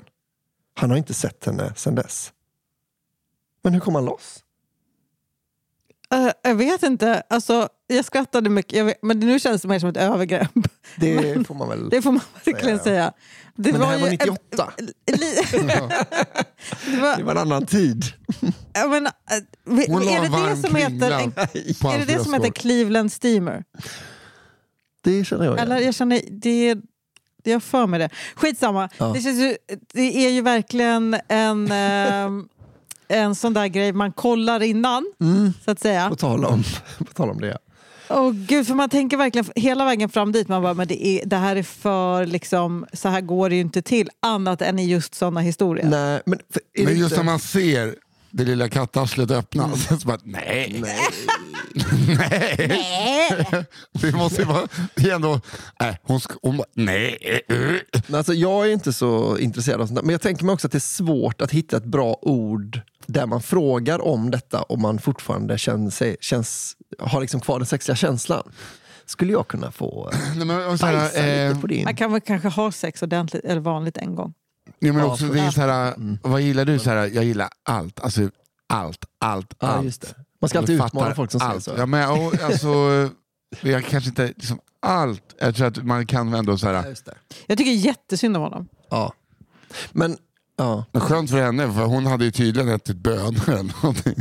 [0.75, 2.33] Han har inte sett henne sedan dess.
[3.63, 4.43] Men hur kom han loss?
[6.13, 7.23] Uh, jag vet inte.
[7.29, 10.51] Alltså, jag skrattade mycket, vet, men nu känns det mer som ett övergrepp.
[10.95, 11.89] Det får man väl.
[11.89, 13.11] Det får man verkligen säga.
[13.55, 14.73] men det här var ju- 98.
[15.11, 18.03] li- det var, Det var en annan tid.
[18.73, 21.33] menar, äh, Hon är det det som heter, en,
[21.91, 22.49] är det det som heter.
[22.51, 23.63] Cleveland Steamer?
[25.03, 25.85] Det känner jag Eller igen.
[25.85, 26.73] jag känner, det,
[27.43, 28.09] det jag för mig det.
[28.35, 28.89] Skitsamma.
[28.97, 29.05] Ja.
[29.05, 29.57] Det, känns ju,
[29.93, 32.47] det är ju verkligen en, ehm,
[33.07, 35.53] en sån där grej man kollar innan, Mm.
[35.65, 36.09] så att säga.
[36.09, 36.63] På tal om,
[36.97, 37.57] på tal om det.
[38.09, 41.25] Åh gud, för man tänker verkligen hela vägen fram dit, man bara, men det, är,
[41.25, 44.85] det här är för, liksom, så här går det ju inte till, annat än i
[44.87, 45.85] just såna historier.
[45.89, 46.39] Nej, men,
[46.85, 47.95] Men just inte- när man ser
[48.31, 50.99] det lilla kattarslet öppnas, så bara, nej, nej.
[54.01, 55.41] Det måste ju vara, det är ändå,
[55.79, 57.17] nej, hon, ska, hon bara, nej.
[58.13, 60.03] Alltså, jag är inte så intresserad av sånt där.
[60.03, 63.25] Men jag tänker mig också att det är svårt att hitta ett bra ord där
[63.25, 67.95] man frågar om detta och man fortfarande känner sig, känns, har liksom kvar den sexiga
[67.95, 68.43] känslan.
[69.05, 71.83] Skulle jag kunna få eh, Nej, men, och så här, bajsa eh, lite på din?
[71.83, 74.33] Man kan väl kanske ha sex ordentligt eller vanligt en gång.
[74.79, 75.93] Ja, men Ja, också, det är så här,
[76.27, 76.79] vad gillar du?
[76.79, 77.99] Så här, jag gillar allt.
[77.99, 78.29] Alltså,
[78.69, 79.85] allt, allt, Ja, allt.
[79.85, 80.07] just det.
[80.41, 81.63] Man ska alltid utmana folk som allt.
[81.63, 81.81] säger så.
[81.81, 82.69] Ja, men, och, alltså,
[83.61, 85.35] jag kanske inte, liksom, allt.
[85.39, 87.15] Jag tror att man kan ändå så Ja, här, just det.
[87.47, 88.67] Jag tycker jättesynd om honom.
[88.89, 89.13] Ja.
[89.91, 90.17] Men,
[90.57, 90.85] ja.
[90.91, 94.15] men skönt för henne, för hon hade ju tydligen ätit bönor eller någonting.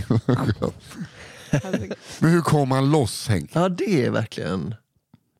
[2.18, 3.50] Men hur kom han loss Henk?
[3.52, 4.74] ja, det är verkligen...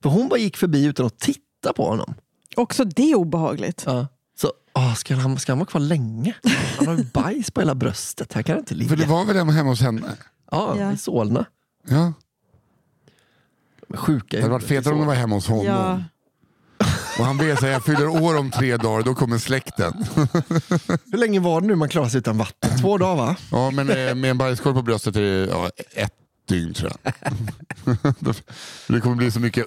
[0.03, 2.15] För hon bara gick förbi utan att titta på honom.
[2.57, 3.83] Också det är obehagligt.
[3.87, 4.07] Ja.
[4.39, 6.35] Så, åh, ska, han, ska han vara kvar länge?
[6.79, 8.33] Han har ju bajs på hela bröstet.
[8.33, 8.89] Här kan det inte ligga.
[8.89, 10.17] För det var väl hemma hos henne?
[10.51, 10.93] Ja, Ja.
[10.93, 11.45] i Solna.
[11.89, 12.13] Ja.
[13.89, 15.65] Men Sjuka Det hade varit fetare om det var hemma hos honom.
[15.67, 16.03] Ja.
[17.19, 19.93] Och han ber sig, jag fyller år om tre dagar, då kommer släkten.
[21.13, 22.79] Hur länge var det nu man klarade sig utan vatten?
[22.81, 23.37] Två dagar va?
[23.51, 26.13] Ja, men eh, med en bajskorv på bröstet är det ja, ett
[26.49, 27.13] dygn tror jag.
[28.89, 29.67] det kommer bli så mycket...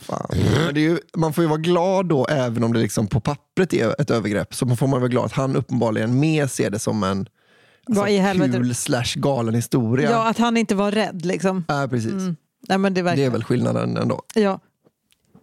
[0.00, 0.26] Fan.
[0.30, 3.20] Men det är ju, man får ju vara glad då även om det liksom på
[3.20, 4.54] pappret är ett övergrepp.
[4.54, 7.28] Så får man vara glad att han uppenbarligen mer ser det som en
[7.96, 8.52] helvete?
[8.52, 10.10] kul slash galen historia.
[10.10, 11.64] Ja, att han inte var rädd liksom.
[11.68, 12.12] Ja, precis.
[12.68, 14.22] Nej, men det, är Det är väl skillnaden ändå.
[14.34, 14.60] Ja.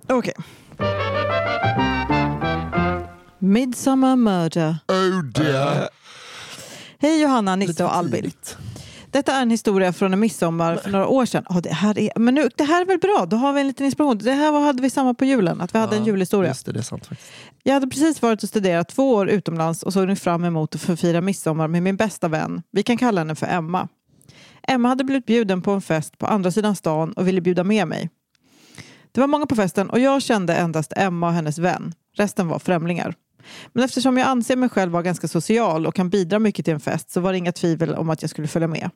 [0.08, 0.34] Okej.
[3.40, 4.78] Midsummer Murder.
[4.88, 5.90] Oh dear.
[7.00, 8.32] Hej Johanna, Nisse och Albin.
[9.12, 11.46] Detta är en historia från en midsommar för några år sedan.
[11.50, 13.68] Ja, det, här är, men nu, det här är väl bra, då har vi en
[13.68, 14.18] liten inspiration.
[14.18, 16.50] Det här var, hade vi samma på julen, att vi hade en julhistoria.
[16.50, 17.32] Just det, det är sant faktiskt.
[17.64, 20.82] Jag hade precis varit och studerat två år utomlands och såg nu fram emot att
[20.82, 22.62] få fira midsommar med min bästa vän.
[22.72, 23.88] Vi kan kalla henne för Emma.
[24.68, 27.88] Emma hade blivit bjuden på en fest på andra sidan stan och ville bjuda med
[27.88, 28.10] mig.
[29.12, 31.94] Det var många på festen och jag kände endast Emma och hennes vän.
[32.18, 33.16] Resten var främlingar.
[33.74, 36.80] Men eftersom jag anser mig själv vara ganska social och kan bidra mycket till en
[36.80, 38.90] fest så var det inga tvivel om att jag skulle följa med.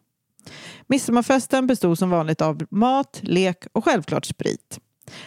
[0.88, 4.80] Midsommarfesten bestod som vanligt av mat, lek och självklart sprit.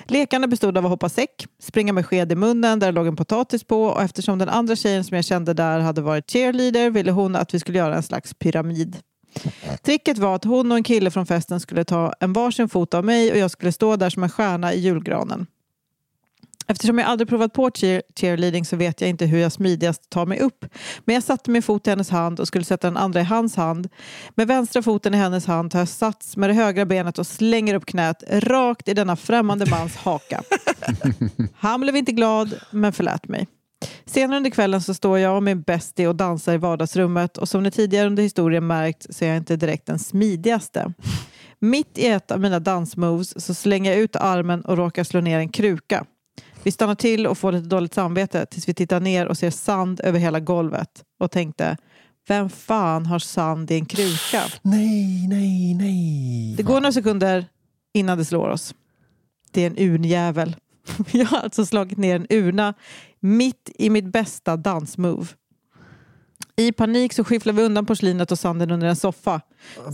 [0.05, 3.16] Lekarna bestod av att hoppa säck, springa med sked i munnen där det låg en
[3.16, 7.11] potatis på och eftersom den andra tjejen som jag kände där hade varit cheerleader ville
[7.11, 8.97] hon att vi skulle göra en slags pyramid.
[9.82, 13.05] Tricket var att hon och en kille från festen skulle ta en varsin fot av
[13.05, 15.47] mig och jag skulle stå där som en stjärna i julgranen.
[16.70, 20.26] Eftersom jag aldrig provat på cheer cheerleading så vet jag inte hur jag smidigast tar
[20.26, 20.64] mig upp.
[21.05, 23.57] Men jag satte min fot i hennes hand och skulle sätta den andra i hans
[23.57, 23.89] hand.
[24.34, 27.74] Med vänstra foten i hennes hand tar jag sats med det högra benet och slänger
[27.74, 30.43] upp knät rakt i denna främmande mans haka.
[31.55, 33.47] Han blev inte glad, men förlät mig.
[34.05, 37.62] Senare under kvällen så står jag och min bästie och dansar i vardagsrummet och som
[37.62, 40.93] ni tidigare under historien märkt så är jag inte direkt den smidigaste.
[41.59, 45.39] Mitt i ett av mina dansmoves så slänger jag ut armen och råkar slå ner
[45.39, 46.05] en kruka.
[46.62, 50.01] Vi stannar till och får lite dåligt samvete tills vi tittar ner och ser sand
[50.05, 51.76] över hela golvet och tänkte
[52.29, 54.43] vem fan har sand i en kruka?
[54.62, 56.55] Nej, nej, nej.
[56.57, 57.47] Det går några sekunder
[57.95, 58.74] innan det slår oss.
[59.51, 60.57] Det är en urnjävel.
[61.12, 62.74] Jag har alltså slagit ner en urna
[63.20, 65.26] mitt i mitt bästa dansmove.
[66.57, 69.41] I panik så skifflar vi undan porslinet och sanden under en soffa.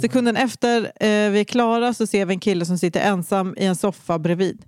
[0.01, 3.65] Sekunden efter eh, vi är klara så ser vi en kille som sitter ensam i
[3.65, 4.65] en soffa bredvid.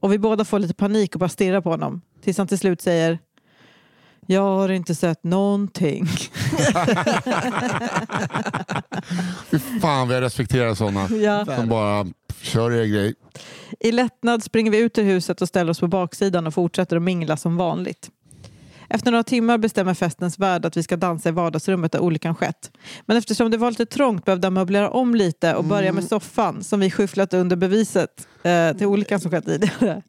[0.00, 2.00] Och vi båda får lite panik och bara stirrar på honom.
[2.24, 3.18] Tills han till slut säger
[4.26, 6.06] Jag har inte sett någonting.
[9.50, 11.44] Fy fan vad jag respekterar sådana ja.
[11.44, 12.06] som bara
[12.42, 13.14] kör er grej.
[13.80, 17.02] I lättnad springer vi ut ur huset och ställer oss på baksidan och fortsätter att
[17.02, 18.10] mingla som vanligt.
[18.88, 22.70] Efter några timmar bestämmer festens värd att vi ska dansa i vardagsrummet där olyckan skett.
[23.06, 26.64] Men eftersom det var lite trångt behövde han möblera om lite och börja med soffan
[26.64, 30.02] som vi skyfflat under beviset eh, till olyckan som skett tidigare.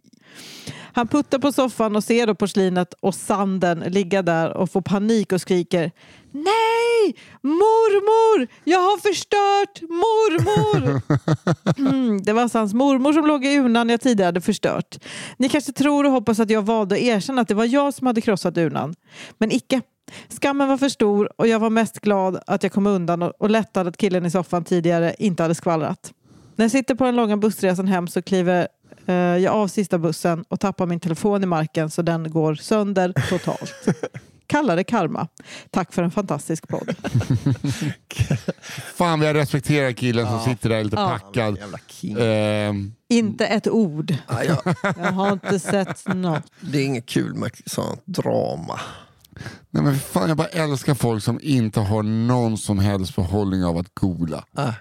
[0.98, 5.32] Han puttar på soffan och ser då porslinet och sanden ligga där och får panik
[5.32, 5.91] och skriker
[6.32, 7.16] Nej!
[7.41, 8.48] Mormor!
[8.64, 11.02] Jag har förstört mormor!
[11.89, 14.98] Mm, det var alltså hans mormor som låg i urnan jag tidigare hade förstört.
[15.38, 18.08] Ni kanske tror och hoppas att jag valde att erkänna att det var jag som
[18.08, 18.95] hade krossat urnan.
[19.38, 19.82] Men icke.
[20.30, 23.88] Skammen var för stor och jag var mest glad att jag kom undan och lättad
[23.88, 26.14] att killen i soffan tidigare inte hade skvallrat.
[26.56, 28.68] När jag sitter på den långa bussresan hem så kliver
[29.14, 33.74] jag av sista bussen och tappar min telefon i marken så den går sönder totalt.
[34.47, 35.28] Kalla det karma.
[35.70, 36.95] Tack för en fantastisk podd.
[38.95, 41.08] Fan vad jag respekterar killen som sitter där lite Ja.
[41.20, 41.58] packad.
[41.58, 42.18] Jävla king.
[42.20, 44.16] Ehm, Inte ett ord.
[44.28, 46.43] Ja, ja, Jag har inte sett något.
[46.62, 48.80] det är inget kul med sånt drama.
[49.70, 53.78] nej men fan, jag bara älskar folk som inte har någon som helst behållning av
[53.78, 54.45] att googla.
[54.53, 54.72] Ah,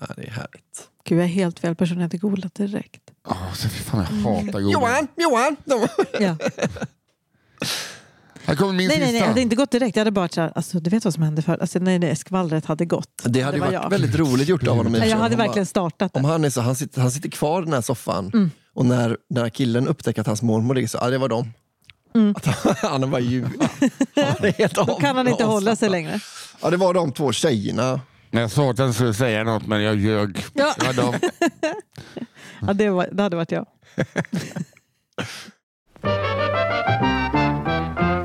[0.00, 0.88] ja, det är härligt.
[1.04, 1.96] Gud, jag är helt fel person.
[1.96, 3.00] Jag hade googlat direkt.
[3.30, 4.70] Oh, så fy fan, jag hatar googling.
[4.72, 5.56] Johan, Johan!
[6.20, 6.36] Ja.
[8.44, 9.28] Här kommer min Nej, nej, nej, jag sista.
[9.28, 9.96] hade inte gått direkt.
[9.96, 12.16] Jag hade bara så här, alltså, du vet vad som hände för alltså, nej, nej,
[12.16, 13.08] skvallret hade gått.
[13.24, 13.90] Det hade var varit jag.
[13.90, 14.94] väldigt roligt gjort av honom.
[14.94, 15.08] sig.
[15.08, 16.28] Jag hade han verkligen startat Om det.
[16.28, 18.50] han, är så, han, sitter, han sitter kvar i den här soffan Mm.
[18.74, 21.52] och när, när killen upptäcker att hans mormor ligger så, ja det var dem.
[22.36, 23.42] Att han, han var ju...
[23.44, 23.50] Han
[24.16, 24.86] är helt Mm.
[24.86, 26.20] Då kan han inte hålla sig längre.
[26.62, 28.00] Ja det var de två tjejerna.
[28.30, 30.44] Men jag sa att jag skulle säga något men jag ljög.
[30.52, 30.74] Ja.
[30.78, 31.14] Det var de.
[32.66, 33.66] Ja, det, var, det hade varit jag.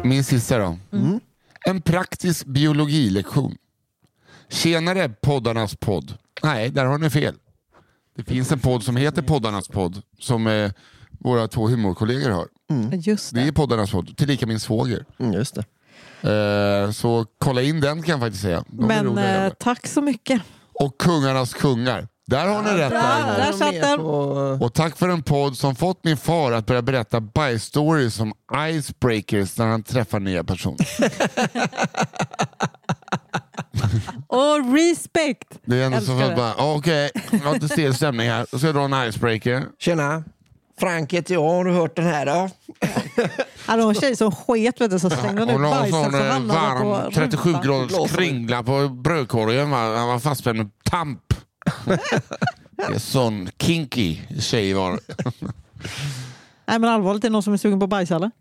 [0.04, 0.78] Min sista då.
[0.92, 1.20] Mm.
[1.66, 3.56] En praktisk biologilektion.
[4.50, 6.14] Tjenare poddarnas podd.
[6.44, 7.36] Nej, där har ni fel.
[8.16, 10.72] Det finns en podd som heter Poddarnas podd som eh,
[11.20, 12.48] våra två humorkollegor har.
[12.94, 13.48] Just Det det.
[13.48, 15.06] är Poddarnas podd, tillika min svåger.
[15.20, 15.66] Mm, just det.
[16.86, 18.64] Eh, så kolla in den kan jag faktiskt säga.
[18.68, 20.42] De Men eh, tack så mycket.
[20.74, 22.08] Och Kungarnas kungar.
[22.28, 22.91] Där har ni rätt.
[22.91, 23.99] Där satt den.
[24.61, 28.34] Och tack för en podd som fått min far att börja berätta bajsstories som
[28.69, 30.88] icebreakers när han träffar nya personer.
[34.28, 35.47] Och respect!
[35.65, 38.45] Det är ändå så att bara, ah, okej, jag har lite stel stämning här.
[38.51, 39.63] Då ska jag dra en icebreaker.
[39.80, 40.23] Tjena!
[40.80, 42.49] Frank heter jag, har du hört den här då?
[43.65, 45.91] Hade hon en tjej som sket vet du, så slängde hon ut Hon la en
[45.91, 47.63] sån eh, varm på 37 rumpan.
[47.67, 49.71] graders kringla på brödkorgen.
[49.71, 49.78] va?
[49.97, 51.34] Han var fastspänd med tamp.
[52.78, 54.99] Är sån kinky tjej var.
[56.66, 58.32] Nej men allvarligt, är det någon som är sugen på bajs eller?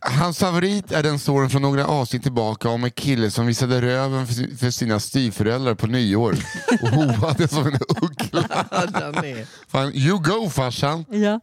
[0.00, 4.26] Hans favorit är den storyn från några avsnitt tillbaka om en kille som visade röven
[4.26, 6.36] för si- för sina styvföräldrar på nyår
[6.82, 8.42] och hoade som en uggla.
[9.68, 11.04] Fan, you go farsan!
[11.10, 11.40] Ja.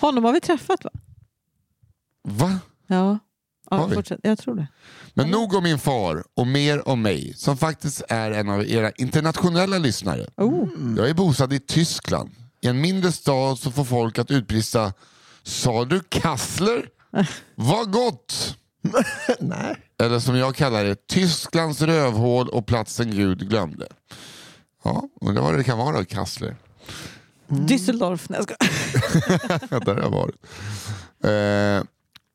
[0.00, 0.90] Honom har vi träffat va?
[2.28, 2.58] Va?
[2.86, 3.18] Ja.
[3.70, 3.94] Har ja vi?
[3.94, 4.20] fortsätt.
[4.22, 4.66] Jag tror det.
[5.18, 8.90] Men nog om min far och mer om mig som faktiskt är en av era
[8.90, 10.26] internationella lyssnare.
[10.36, 10.68] Oh.
[10.96, 12.30] Jag är bosatt i Tyskland.
[12.60, 14.92] I en mindre stad så får folk att utbrista
[15.42, 16.88] Sa du Kassler?
[17.54, 18.56] Vad gott!
[19.40, 19.76] Nej.
[20.02, 23.86] Eller som jag kallar det, Tysklands rövhål och platsen Gud glömde.
[24.84, 26.56] Ja, undrar vad det kan vara Kassler.
[27.48, 28.26] Düsseldorf.
[28.28, 29.80] Nej, jag skojar.
[29.84, 30.36] Där har jag varit.
[31.24, 31.88] Eh,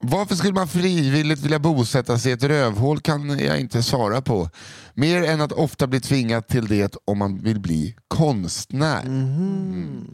[0.04, 4.49] varför skulle man frivilligt vilja bosätta sig i ett rövhål kan jag inte svara på.
[4.93, 9.01] Mer än att ofta bli tvingad till det om man vill bli konstnär.
[9.01, 10.08] Mm.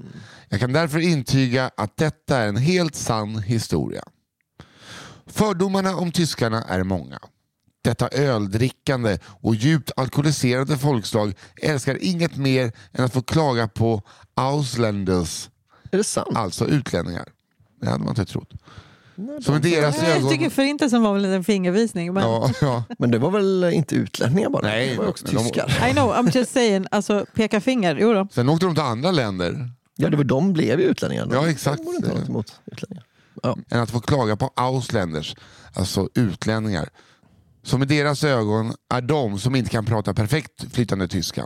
[0.49, 4.03] Jag kan därför intyga att detta är en helt sann historia.
[5.25, 7.19] Fördomarna om tyskarna är många.
[7.81, 14.01] Detta öldrickande och djupt alkoholiserade folkslag älskar inget mer än att få klaga på
[14.33, 15.49] Ausländers?
[16.35, 17.25] Alltså utlänningar.
[17.81, 18.53] Det hade man inte trott.
[19.41, 20.29] Som i deras Jag ögon...
[20.29, 22.13] tycker förintelsen var väl en fingervisning.
[22.13, 22.23] Men...
[22.23, 22.83] Ja, ja.
[22.99, 24.61] Men det var väl inte utlänningar bara?
[24.61, 25.89] Nej, det var också de- tyskar.
[25.89, 26.85] I know, I'm just saying.
[26.91, 27.97] Alltså peka finger.
[28.01, 28.27] Jo då.
[28.31, 31.27] Sen åkte de till andra länder Ja, det var de blev ju utlänningar.
[31.31, 31.77] Ja, exakt.
[31.77, 33.03] De borde inte ha något emot utlänningar.
[33.43, 33.57] Ja.
[33.69, 35.35] än att få klaga på Ausländers,
[35.73, 36.89] alltså utlänningar.
[37.63, 41.45] Som i deras ögon är de som inte kan prata perfekt flytande tyska.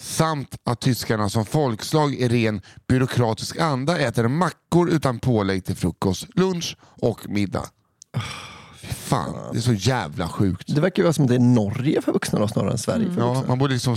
[0.00, 6.26] Samt att tyskarna som folkslag i ren byråkratisk anda äter mackor utan pålägg till frukost,
[6.34, 7.64] lunch och middag.
[8.80, 10.74] Fy fan, det är så jävla sjukt.
[10.74, 13.10] Det verkar ju vara som att det är Norge för vuxna då, snarare än Sverige
[13.12, 13.48] för Ja, vuxna.
[13.48, 13.96] man borde liksom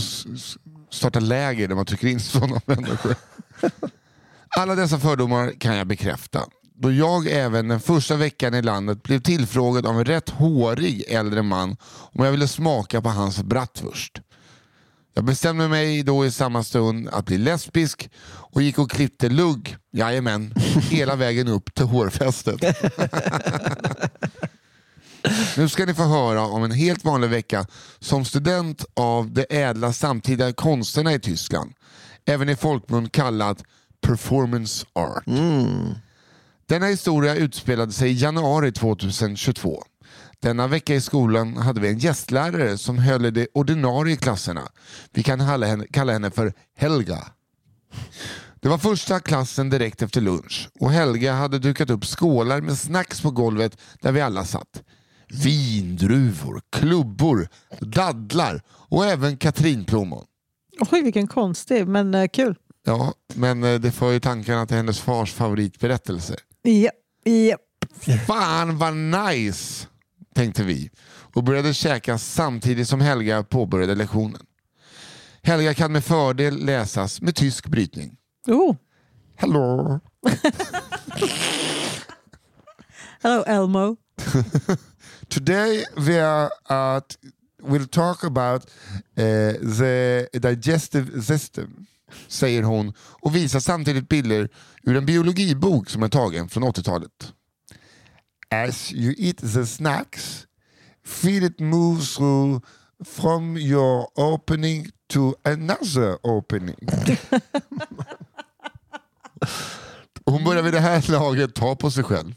[0.91, 3.15] starta läger där man trycker in sådana människor.
[4.57, 6.39] Alla dessa fördomar kan jag bekräfta.
[6.79, 11.41] Då jag även den första veckan i landet blev tillfrågad av en rätt hårig äldre
[11.41, 14.21] man om jag ville smaka på hans bratwurst.
[15.13, 19.77] Jag bestämde mig då i samma stund att bli lesbisk och gick och klippte lugg,
[19.91, 20.53] jajamän,
[20.89, 22.59] hela vägen upp till hårfästet.
[25.57, 27.65] Nu ska ni få höra om en helt vanlig vecka
[27.99, 31.73] som student av de ädla samtida konsterna i Tyskland.
[32.25, 33.63] Även i folkmun kallat
[34.01, 35.23] performance art.
[36.69, 39.83] Denna historia utspelade sig i januari 2022.
[40.39, 44.61] Denna vecka i skolan hade vi en gästlärare som höll i de ordinarie klasserna.
[45.13, 45.39] Vi kan
[45.91, 47.27] kalla henne, för Helga.
[48.61, 53.21] Det var första klassen direkt efter lunch och Helga hade dukat upp skålar med snacks
[53.21, 54.83] på golvet där vi alla satt.
[55.43, 57.47] Vindruvor, klubbor,
[57.79, 60.25] dadlar och även katrinplommon.
[60.91, 62.55] Oj, vilken konstig, men eh, kul.
[62.85, 66.35] Ja, men eh, det för ju tankarna till hennes fars favoritberättelse.
[66.67, 66.91] Ja,
[67.23, 67.57] ja.
[68.27, 69.87] Fan vad nice,
[70.35, 70.89] tänkte vi
[71.33, 74.41] och började käka samtidigt som Helga påbörjade lektionen.
[75.41, 78.17] Helga kan med fördel läsas med tysk brytning.
[78.47, 78.75] Oh,
[79.35, 79.99] Hello.
[83.21, 83.97] hello Elmo.
[85.27, 87.17] Today we are at,
[87.63, 88.69] we'll talk about
[89.15, 91.85] eh, the digestive system,
[92.27, 94.49] säger hon och visar samtidigt bilder
[94.87, 97.33] ur en biologibok som är tagen från 80-talet.
[98.49, 100.45] As you eat the snacks,
[101.05, 102.61] feel it move through
[103.05, 106.75] from your opening to another opening.
[110.25, 112.35] Hon börjar vid det här laget ta på sig själv.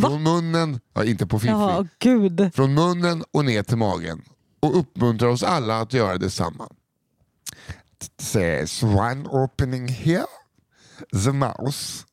[0.00, 2.50] Från munnen, ja, inte på Fifi, Ja, gud.
[2.54, 4.22] från munnen och ner till magen
[4.60, 6.68] och uppmuntrar oss alla att göra detsamma.
[8.20, 10.24] There's one opening here,
[11.24, 12.06] the mouse.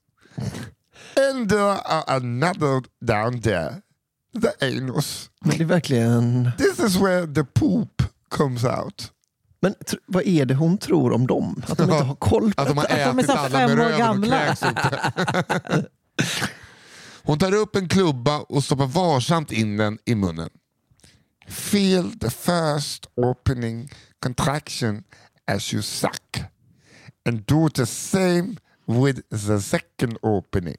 [1.18, 3.82] And there are another down there,
[4.42, 5.30] the anus.
[5.42, 6.52] Men det är verkligen...
[6.58, 9.12] This is where the poop comes out.
[9.62, 9.76] Men
[10.06, 11.64] vad är det hon tror om dem?
[11.68, 13.70] Att de inte har koll på Att de har Att de är ätit alla fem
[13.70, 14.56] med röven och gamla.
[14.56, 15.90] kräks ute.
[17.24, 20.50] Hon tar upp en klubba och stoppar varsamt in den i munnen.
[21.48, 25.04] Feel the first opening contraction
[25.48, 26.40] as you suck.
[27.26, 28.56] And do the same
[28.90, 30.78] with the second opening.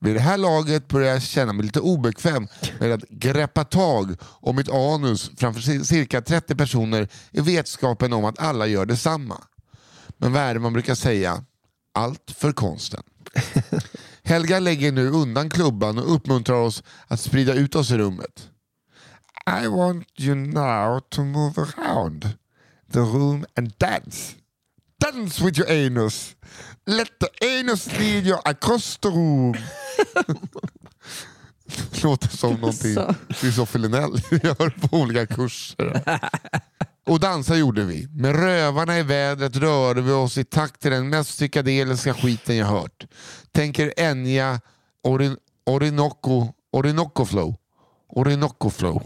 [0.00, 2.48] Vid det här laget börjar jag känna mig lite obekväm
[2.80, 8.24] med att greppa tag om mitt anus framför cir- cirka 30 personer i vetskapen om
[8.24, 9.44] att alla gör detsamma.
[10.16, 11.44] Men vad är det man brukar säga?
[11.94, 13.02] Allt för konsten.
[14.22, 18.48] Helga lägger nu undan klubban och uppmuntrar oss att sprida ut oss i rummet.
[19.62, 22.28] I want you now to move around
[22.92, 24.34] the room and dance.
[25.00, 26.36] Dance with your anus.
[26.86, 29.54] Let the anus lead you across the room.
[32.02, 33.14] Låter som någonting Så.
[33.34, 36.02] Christopher Linell gör på olika kurser.
[37.06, 38.08] Och dansa gjorde vi.
[38.10, 42.66] Med rövarna i vädret rörde vi oss i takt till den mest psykedeliska skiten jag
[42.66, 43.06] hört.
[43.52, 44.60] Tänker Enya
[45.04, 47.54] Orin Orinoco, Orinoco Flow.
[48.08, 49.02] Orinoco Flow.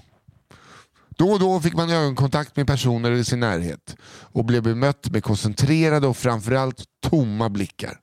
[1.17, 5.25] Då och då fick man ögonkontakt med personer i sin närhet och blev bemött med
[5.25, 7.99] koncentrerade och framförallt tomma blickar.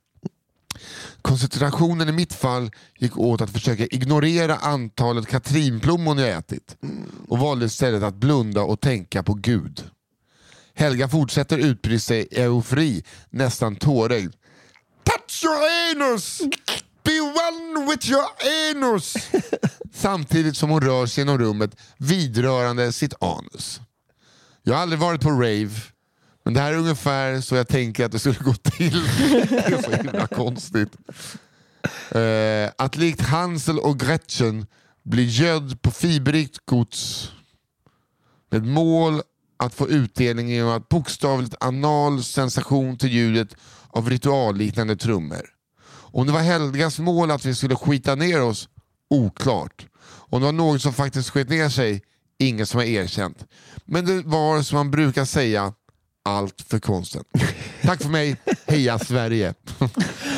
[1.22, 6.76] Koncentrationen i mitt fall gick åt att försöka ignorera antalet katrinplommon jag ätit
[7.28, 9.84] och valde istället att blunda och tänka på Gud.
[10.74, 14.34] Helga fortsätter utbrista i eufori, nästan tårögd.
[15.04, 15.56] Touch your
[15.90, 16.40] anus!
[17.04, 18.24] Be one with your
[18.70, 19.14] anus!
[19.92, 23.80] Samtidigt som hon rör sig genom rummet vidrörande sitt anus.
[24.62, 25.70] Jag har aldrig varit på rave,
[26.44, 29.02] men det här är ungefär så jag tänker att det skulle gå till.
[29.48, 30.92] Det är så himla konstigt.
[32.10, 34.66] Eh, att likt Hansel och Gretchen
[35.02, 37.32] bli gödd på fiberrikt gods
[38.50, 39.22] med mål
[39.56, 43.56] att få utdelning genom att bokstavligt anal sensation till ljudet
[43.88, 45.53] av ritualliknande trummor.
[46.14, 48.68] Om det var Helgas mål att vi skulle skita ner oss,
[49.10, 49.86] oklart.
[50.06, 52.02] Om det var någon som faktiskt sket ner sig,
[52.38, 53.44] ingen som har erkänt.
[53.84, 55.72] Men det var som man brukar säga,
[56.24, 57.24] allt för konsten.
[57.82, 58.36] Tack för mig,
[58.66, 59.54] heja Sverige!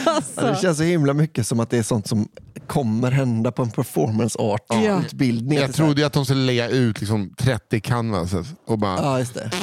[0.06, 0.40] Alltså.
[0.40, 2.28] Det känns så himla mycket som att det är sånt som
[2.66, 5.00] kommer hända på en performance art Ja.
[5.00, 5.58] utbildning.
[5.58, 9.34] Jag trodde ju att de skulle lägga ut liksom 30 canvases och bara Ja, just
[9.34, 9.50] det.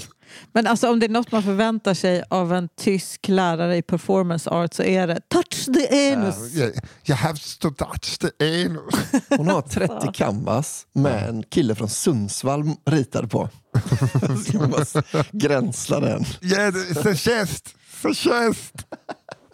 [0.52, 4.50] Men alltså om det är något man förväntar sig av en tysk lärare i performance
[4.50, 6.36] art så är det touch the anus.
[6.36, 6.72] "You-
[7.06, 8.30] You have to touch the
[8.64, 8.94] anus.
[9.28, 9.62] Hon har
[9.98, 13.48] 30 canvas med en kille från Sundsvall ritad på.
[14.48, 14.84] Ska man bara
[15.32, 16.24] gränsla den.
[16.42, 17.74] Yeah, it's a chest.
[18.02, 18.74] It's a chest.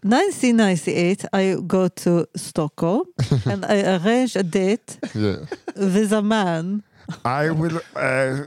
[0.04, 3.04] 1998 I go to Stockholm
[3.46, 5.36] and I arrange a date Yeah.
[5.76, 6.82] with a man.
[7.24, 8.38] I will uh,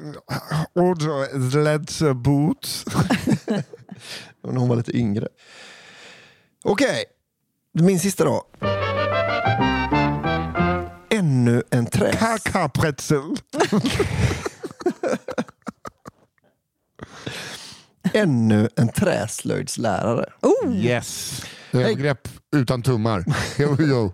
[0.73, 2.85] order leather boots.
[4.43, 5.27] När hon var lite yngre.
[6.63, 7.03] Okej,
[7.73, 8.43] min sista då.
[11.09, 12.15] Ännu en träs.
[12.19, 13.21] Kakapretzel.
[18.13, 20.25] Ännu en träslöjdslärare.
[20.41, 21.41] Oh, Yes.
[21.71, 23.25] Övergrepp utan tummar.
[23.57, 24.13] Jo, jo.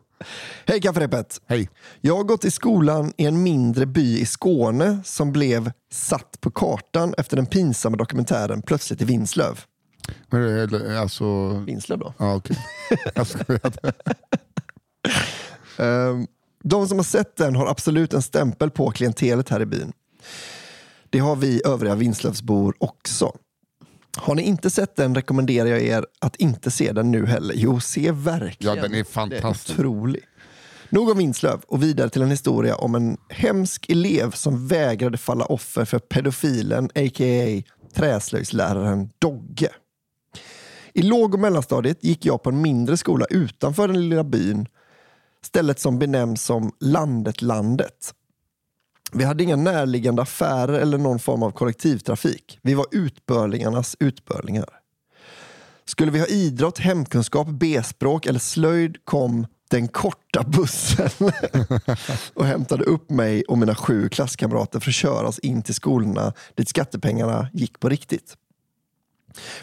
[0.66, 1.42] Hej kafferepet!
[1.48, 1.70] Hej.
[2.02, 6.52] Jag har gått i skolan i en mindre by i Skåne som blev satt på
[6.52, 9.60] kartan efter den pinsamma dokumentären Plötsligt i Vinslöv.
[10.30, 11.50] Men, Alltså...
[11.50, 12.14] Vinslöv då?
[12.18, 12.58] Ja, okej.
[13.26, 13.94] Skojade.
[15.78, 16.28] Ehm,
[16.64, 19.94] De som har sett den har absolut en stämpel på klientelet här i byn.
[21.10, 23.32] Det har vi övriga Vinslövsbor också.
[24.18, 27.56] Har ni inte sett den rekommenderar jag er att inte se den nu heller.
[27.58, 28.76] Jo, se verkligen.
[28.76, 29.80] Ja, den är Det är fantastisk.
[29.80, 30.24] otrolig.
[30.90, 35.46] Nog om Vinslöv och vidare till en historia om en hemsk elev som vägrade falla
[35.46, 37.62] offer för pedofilen, a.k.a.
[37.94, 39.70] träslöjdsläraren Dogge.
[40.94, 44.68] I låg och mellanstadiet gick jag på en mindre skola utanför den lilla byn.
[45.46, 48.14] Stället som benämns som Landet Landet.
[49.12, 52.60] Vi hade inga närliggande affärer eller någon form av kollektivtrafik.
[52.62, 54.70] Vi var utbörlingarnas utbörlingar.
[55.86, 61.10] Skulle vi ha idrott, hemkunskap, B-språk eller slöjd kom den korta bussen
[62.34, 66.34] och hämtade upp mig och mina sju klasskamrater för att köra oss in till skolorna
[66.56, 68.38] dit skattepengarna gick på riktigt.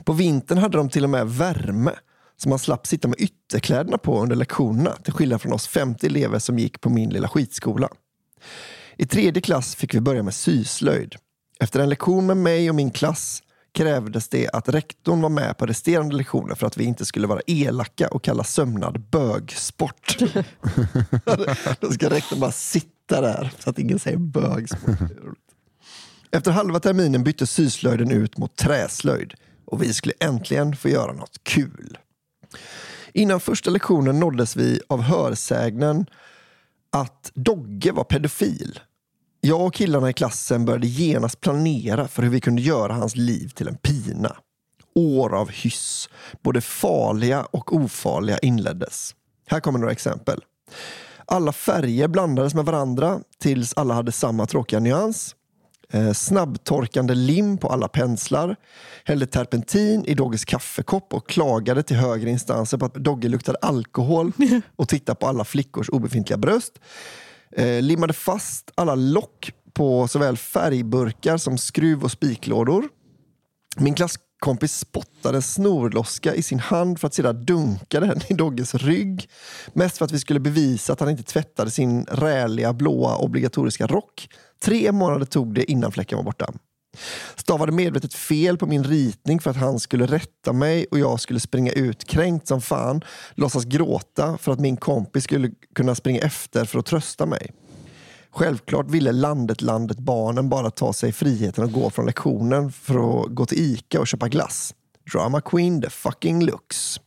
[0.05, 1.92] På vintern hade de till och med värme
[2.36, 6.38] så man slapp sitta med ytterkläderna på under lektionerna till skillnad från oss 50 elever
[6.38, 7.88] som gick på min lilla skitskola.
[9.01, 11.14] I tredje klass fick vi börja med syslöjd.
[11.61, 13.42] Efter en lektion med mig och min klass
[13.74, 17.40] krävdes det att rektorn var med på resterande lektioner för att vi inte skulle vara
[17.46, 20.18] elaka och kalla sömnad bögsport.
[21.80, 24.99] Då ska rektorn bara sitta där så att ingen säger bögsport.
[26.30, 29.34] Efter halva terminen bytte syslöjden ut mot träslöjd
[29.64, 31.99] och vi skulle äntligen få göra något kul.
[33.12, 36.07] Innan första lektionen nåddes vi av hörsägnen
[36.90, 38.80] att Dogge var pedofil.
[39.41, 43.49] Jag och killarna i klassen började genast planera för hur vi kunde göra hans liv
[43.49, 44.36] till en pina.
[44.95, 46.09] År av hyss,
[46.43, 49.14] både farliga och ofarliga, inleddes.
[49.47, 50.41] Här kommer några exempel.
[51.26, 55.34] Alla färger blandades med varandra tills alla hade samma tråkiga nyans.
[55.93, 58.57] Eh, snabbtorkande lim på alla penslar.
[59.05, 64.32] Hällde terpentin i Dogges kaffekopp och klagade till högre instanser på att Dogge luktade alkohol
[64.76, 66.72] och tittade på alla flickors obefintliga bröst.
[67.53, 72.88] Eh, limmade fast alla lock på såväl färgburkar som skruv och spiklådor.
[73.76, 78.74] Min klasskompis spottade en snorloska i sin hand för att sedan dunka den i Dogges
[78.74, 79.30] rygg.
[79.72, 84.28] Mest för att vi skulle bevisa att han inte tvättade sin räliga blåa obligatoriska rock.
[84.62, 86.53] Tre månader tog det innan fläcken var borta.
[87.36, 91.41] Stavade medvetet fel på min ritning för att han skulle rätta mig och jag skulle
[91.41, 96.64] springa ut kränkt som fan, låtsas gråta för att min kompis skulle kunna springa efter
[96.64, 97.51] för att trösta mig.
[98.30, 103.34] Självklart ville landet landet barnen bara ta sig friheten att gå från lektionen för att
[103.34, 104.74] gå till Ica och köpa glass.
[105.12, 107.01] Drama queen the fucking looks.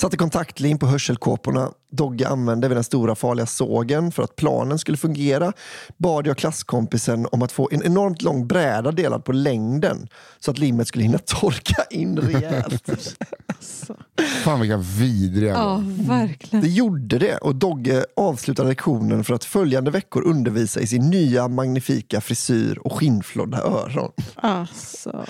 [0.00, 1.70] Satte kontaktlim på hörselkåporna.
[1.92, 5.52] Dogge använde vi den stora farliga sågen för att planen skulle fungera.
[5.96, 10.58] Bad jag klasskompisen om att få en enormt lång bräda delad på längden så att
[10.58, 13.16] limmet skulle hinna torka in rejält.
[14.44, 15.52] Fan vilka vidriga.
[15.52, 16.64] Ja, verkligen.
[16.64, 21.48] Det gjorde det och Dogge avslutade lektionen för att följande veckor undervisa i sin nya
[21.48, 24.12] magnifika frisyr och skinnflodda öron.
[24.34, 25.24] Alltså.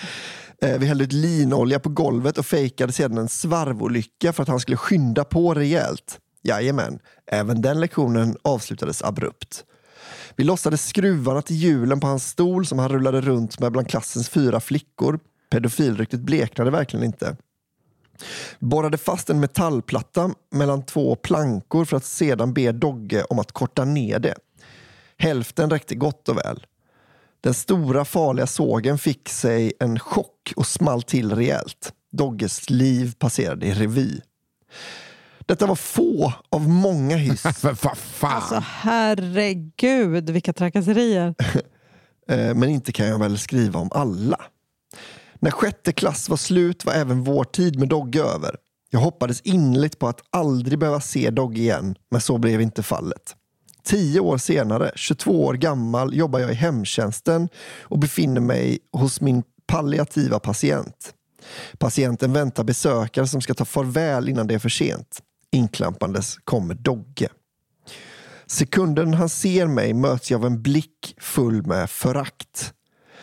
[0.63, 4.61] Eh, vi hällde ut linolja på golvet och fejkade sedan en svarvolycka för att han
[4.61, 6.19] skulle skynda på rejält.
[6.43, 9.65] Jajamän, även den lektionen avslutades abrupt.
[10.37, 14.29] Vi lossade skruvarna till hjulen på hans stol som han rullade runt med bland klassens
[14.29, 15.21] fyra flickor.
[15.51, 17.37] Pedofilryktet bleknade verkligen inte.
[18.59, 23.85] Borrade fast en metallplatta mellan två plankor för att sedan be Dogge om att korta
[23.85, 24.35] ner det.
[25.19, 26.67] Hälften räckte gott och väl.
[27.41, 31.93] Den stora farliga sågen fick sig en chock och small till rejält.
[32.12, 34.20] Dogges liv passerade i revy.
[35.47, 37.47] Detta var få av många hyss.
[38.22, 41.34] Alltså herregud vilka trakasserier.
[42.28, 44.41] Eh, men inte kan jag väl skriva om alla.
[45.38, 48.57] När sjätte klass var slut var även vår tid med Dogge över.
[48.91, 53.36] Jag hoppades innerligt på att aldrig behöva se Dogge igen, men så blev inte fallet.
[53.85, 57.49] Tio år senare, 22 år gammal, jobbar jag i hemtjänsten
[57.81, 61.14] och befinner mig hos min palliativa patient.
[61.78, 65.20] Patienten väntar besökare som ska ta farväl innan det är för sent.
[65.53, 67.28] Inklampandes kommer Dogge.
[68.47, 72.74] Sekunden han ser mig möts jag av en blick full med förakt.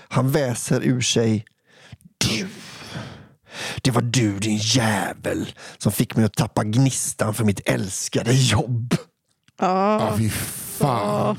[0.10, 1.46] Han väser ur sig.
[2.18, 2.48] Du!
[3.82, 8.96] Det var du din jävel som fick mig att tappa gnistan för mitt älskade jobb.
[9.58, 11.38] Ja, Ja, fy fan.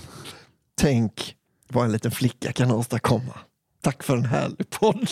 [0.80, 1.36] Tänk
[1.68, 3.34] vad en liten flicka kan åstadkomma.
[3.82, 5.08] Tack för en härlig podd.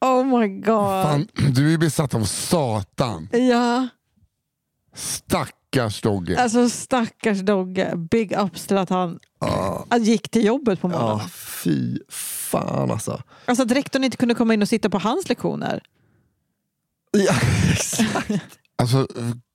[0.00, 0.64] Oh my god.
[1.04, 3.28] Fan, du är besatt av Satan.
[3.32, 3.88] Ja,
[4.94, 6.38] Stackars Dogge.
[6.42, 7.96] alltså stackars Dogge.
[7.96, 9.18] Big ups till att han,
[9.90, 11.18] han gick till jobbet på morgonen.
[11.18, 13.22] ja, fy fan alltså.
[13.44, 15.82] Alltså att rektorn inte kunde komma in och sitta på hans lektioner.
[17.10, 17.34] Ja,
[17.72, 18.30] exakt.
[18.76, 19.06] Alltså,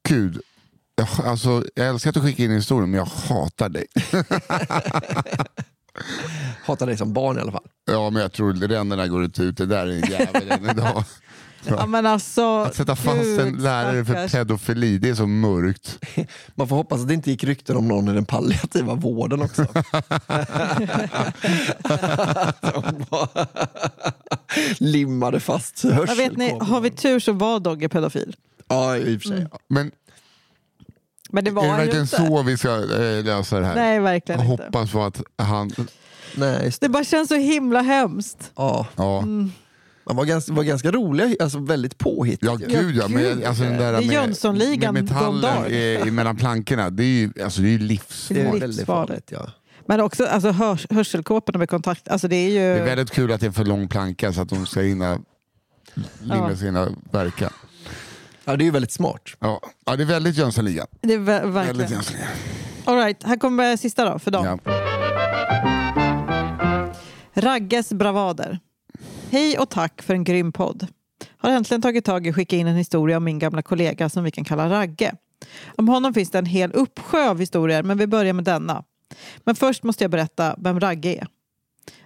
[0.09, 0.41] gud.
[0.95, 3.85] Jag, alltså, jag älskar att du skickar in historien, men jag hatar dig.
[6.65, 7.67] Hatar dig som barn i alla fall.
[7.85, 9.57] Ja, men jag tror ränderna går ut ut.
[9.57, 11.03] Det där är en jävel än idag.
[11.67, 15.99] Ja, men alltså, Att sätta fast en lärare för pedofili, det är så mörkt.
[16.55, 19.65] Man får hoppas att det inte gick rykten om någon i den palliativa vården också.
[22.61, 23.47] De bara
[24.79, 26.65] limmade fast Men vet ni, hörselkåpor.
[26.65, 28.35] har vi tur så var Dogge pedofil.
[28.67, 29.47] Ja, i och för sig.
[29.67, 29.91] Men
[31.33, 32.17] Men det var är det verkligen inte.
[32.17, 33.75] så vi ska eh, lösa det här?
[33.75, 34.63] Nej, verkligen jag inte.
[34.63, 35.71] hoppas på att han...
[36.35, 36.87] Nej, just det.
[36.87, 38.51] Det bara känns så himla hemskt.
[38.55, 39.51] Ja, Ja, Mm.
[40.05, 42.47] man var ganska, var ganska rolig, alltså väldigt påhittig.
[42.47, 43.07] ja gud ja.
[43.07, 43.43] Men, gud.
[43.43, 47.07] alltså, den där Det är med, Jönssonligan med metallen i, i mellan plankorna, det är
[47.07, 48.27] ju alltså, det är ju livs...
[48.29, 48.63] det är livsfarligt.
[48.63, 49.29] väldigt farligt.
[49.31, 49.47] Ja.
[49.87, 52.07] Men också alltså, hörs, hörselkåporna med kontakt.
[52.07, 52.59] Alltså, det är ju...
[52.59, 55.19] Det är väldigt kul att det är för lång planka så att de ska hinna
[56.23, 56.55] Ja.
[56.55, 57.49] sina verka.
[58.45, 59.21] Ja, det är ju väldigt smart.
[59.39, 59.61] Ja.
[59.85, 60.87] ja, det är väldigt Jönssonligan.
[61.01, 61.91] det är ver- Väldigt verkligen.
[61.91, 62.29] Jönssonligan.
[62.85, 64.59] All right, här kommer sista då för dagen.
[64.65, 64.73] Ja.
[67.33, 68.59] Ragges bravader.
[69.31, 70.87] Hej och tack för en grym podd.
[71.37, 74.23] Har äntligen tagit tag i att skicka in en historia om min gamla kollega som
[74.23, 75.13] vi kan kalla Ragge.
[75.77, 78.83] Om honom finns det en hel uppsjö av historier, men vi börjar med denna.
[79.43, 81.27] Men först måste jag berätta vem Ragge är.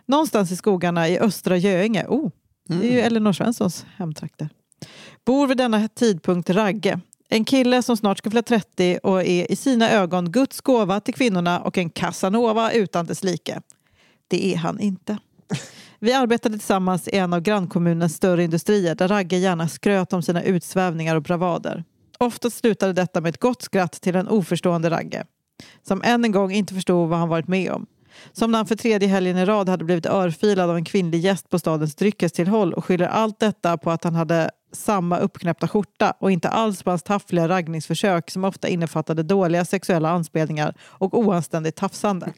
[0.06, 2.30] Någonstans i skogarna i Östra Göinge, oh,
[2.68, 4.50] det är ju Elinor Svenssons hemtrakter,
[5.28, 7.00] bor vid denna tidpunkt Ragge.
[7.30, 11.14] En kille som snart ska fylla 30 och är i sina ögon Guds gåva till
[11.14, 13.62] kvinnorna och en Casanova utan dess like.
[14.28, 15.18] Det är han inte.
[16.00, 20.44] Vi arbetade tillsammans i en av grannkommunens större industrier där Ragge gärna skröt om sina
[20.44, 21.84] utsvävningar och bravader.
[22.18, 25.26] Ofta slutade detta med ett gott skratt till en oförstående Ragge
[25.88, 27.86] som än en gång inte förstod vad han varit med om.
[28.32, 31.50] Som när han för tredje helgen i rad hade blivit örfilad av en kvinnlig gäst
[31.50, 36.32] på stadens dryckestillhåll och skyller allt detta på att han hade samma uppknäppta skjorta och
[36.32, 42.34] inte alls på hans taffliga raggningsförsök som ofta innefattade dåliga sexuella anspelningar och oanständigt tafsande.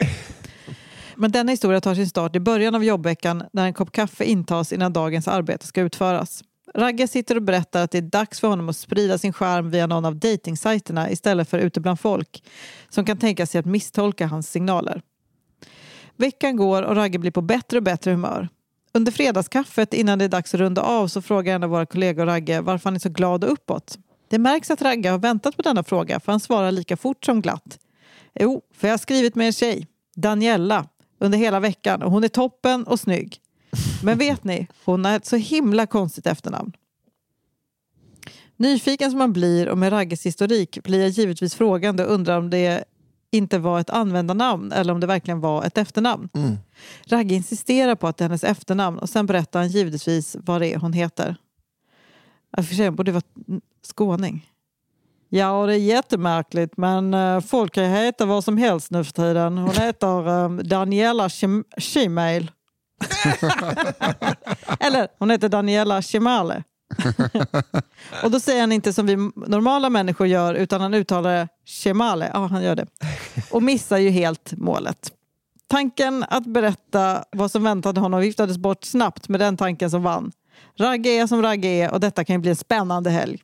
[1.16, 4.74] Men denna historia tar sin start i början av jobbveckan när en kopp kaffe intas
[4.74, 6.44] innan dagens arbete ska utföras.
[6.76, 9.88] Ragge sitter och berättar att det är dags för honom att sprida sin skärm via
[9.88, 12.44] någon av dejtingsajterna istället för ute bland folk
[12.90, 15.02] som kan tänka sig att misstolka hans signaler.
[16.16, 18.50] Veckan går och Ragge blir på bättre och bättre humör.
[18.94, 22.26] Under fredagskaffet innan det är dags att runda av så frågar en av våra kollegor
[22.26, 23.98] Ragge varför han är så glad och uppåt.
[24.30, 27.42] Det märks att Ragge har väntat på denna fråga för han svarar lika fort som
[27.42, 27.80] glatt.
[28.40, 30.86] Jo, för jag har skrivit med en tjej, Daniella,
[31.20, 33.38] under hela veckan och hon är toppen och snygg.
[34.04, 36.74] Men vet ni, hon har ett så himla konstigt efternamn.
[38.58, 42.50] Nyfiken som man blir och med Ragges historik blir jag givetvis frågande och undrar om
[42.50, 42.84] det
[43.32, 46.30] inte var ett användarnamn eller om det verkligen var ett efternamn.
[46.34, 46.58] Mm.
[47.08, 50.74] Ragge insisterar på att det är hennes efternamn och sen berättar han givetvis vad det
[50.74, 51.36] är hon heter.
[52.58, 53.24] Jag för sig, hon borde vara
[53.84, 54.50] skåning.
[55.30, 59.14] Ja, det är jättemärkligt men eh, folk kan ju heta vad som helst nu för
[59.14, 59.58] tiden.
[59.58, 62.52] Hon heter eh, Daniela Shim- Shimail.
[64.80, 66.64] Eller hon heter Daniela Shimale.
[68.24, 69.16] och då säger han inte som vi
[69.48, 72.32] normala människor gör utan han uttalar det Shemale.
[72.34, 72.88] Ja, han gör det.
[73.52, 75.12] Och missar ju helt målet.
[75.68, 80.32] Tanken att berätta vad som väntade honom viftades bort snabbt med den tanken som vann.
[80.78, 83.44] Ragge är som Ragge är och detta kan ju bli en spännande helg.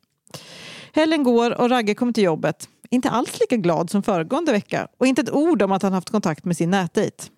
[0.92, 2.68] Helgen går och Ragge kommer till jobbet.
[2.90, 6.10] Inte alls lika glad som föregående vecka och inte ett ord om att han haft
[6.10, 7.30] kontakt med sin nätdejt.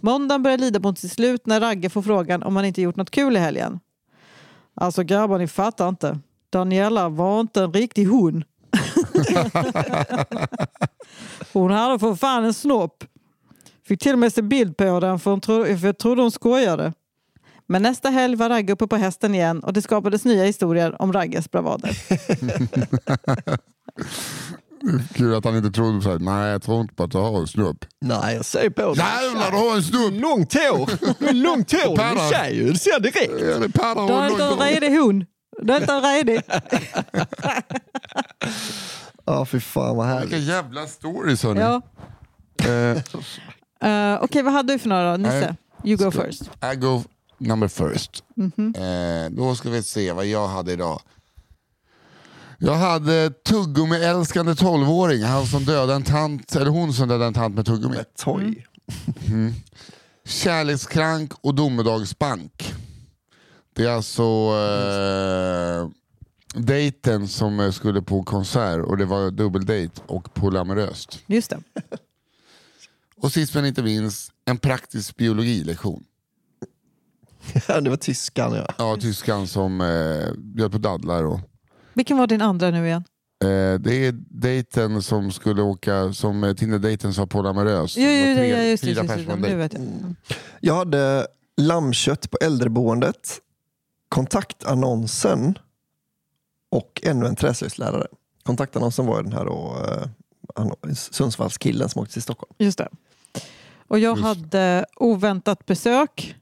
[0.00, 3.10] Måndagen börjar lida mot sitt slut när Ragge får frågan om han inte gjort något
[3.10, 3.80] kul i helgen.
[4.74, 6.18] Alltså grabbar, ni fattar inte.
[6.50, 8.44] Daniela var inte en riktig hon.
[11.52, 13.04] hon hade för fan en snopp.
[13.88, 16.30] Fick till och med se bild på den för, hon tro, för jag trodde hon
[16.30, 16.92] skojade.
[17.66, 21.12] Men nästa helg var Ragge uppe på hästen igen och det skapades nya historier om
[21.12, 21.90] Ragges bravader.
[25.14, 27.40] Kul att han inte trodde så här, nej jag tror inte på att du har
[27.40, 27.84] en snupp.
[28.00, 29.04] Nej, jag ser på dig.
[29.04, 30.12] Jävlar du har en snupp!
[30.12, 30.90] Långt hår!
[31.32, 32.72] Långt hår, du är tjej ju.
[32.72, 33.32] Det ser direkt.
[33.40, 35.24] Ja, det paddar Du är inte en redig hon.
[35.62, 36.42] Du är inte en redig.
[39.32, 40.48] Ja, fy fan vad Vilka härligt.
[40.48, 41.60] jävla stories hörni.
[41.60, 41.80] Ja.
[42.68, 43.02] Eh,
[43.84, 45.16] Uh, Okej, vad hade du för några då?
[45.16, 45.56] Nisse?
[45.84, 46.42] You go Ska- first.
[46.72, 47.02] I go
[47.38, 48.24] number first.
[48.36, 48.74] Mhm.
[48.76, 51.00] Eh, då ska vi se vad jag hade idag.
[52.58, 55.22] Jag hade tuggummi-älskande 12-åring.
[55.22, 57.96] Han som dödade en tant, eller hon som dödade en tant med tuggummi.
[57.96, 58.66] Med toj.
[60.24, 62.74] Kärlekskrank och domedagsbank.
[63.74, 65.88] Det är alltså eh,
[66.54, 71.18] dejten som eh, skulle på konsert och det var dubbeldejt och polyamoröst.
[71.26, 71.58] Just det.
[73.16, 76.04] Och sist men inte minst, en praktisk biologilektion.
[77.66, 78.66] det var tyskan ja.
[78.78, 81.24] Ja, tyskan som eh, bjöd på dadlar.
[81.24, 81.40] Och,
[81.94, 83.04] Vilken var din andra nu igen?
[83.44, 87.96] eh, det är dejten som skulle åka, som eh, Tinder-dejten sa polyamorös.
[87.96, 88.88] Jo, jo, Det var jo, tre- ja, just det.
[88.94, 89.82] fyra Just det, personer nu vet jag.
[89.82, 90.16] Mm.
[90.60, 91.26] Jag hade
[91.56, 93.38] lammkött på äldreboendet,
[94.08, 95.58] kontaktannonsen
[96.72, 98.06] och ännu en träslöjdslärare.
[98.42, 102.52] Kontaktannonsen var den här då, eh, Sundsvallskillen som åkte till Stockholm.
[102.58, 102.88] Just det.
[103.88, 104.22] Och jag Just.
[104.28, 106.36] hade oväntat besök.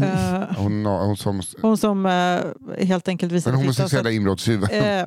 [0.00, 2.40] Eh, Hon, hon som hon som eh,
[2.86, 3.62] helt enkelt den visade titta.
[3.64, 4.70] homosexuella inbrottstjuven.
[4.70, 5.06] Eh,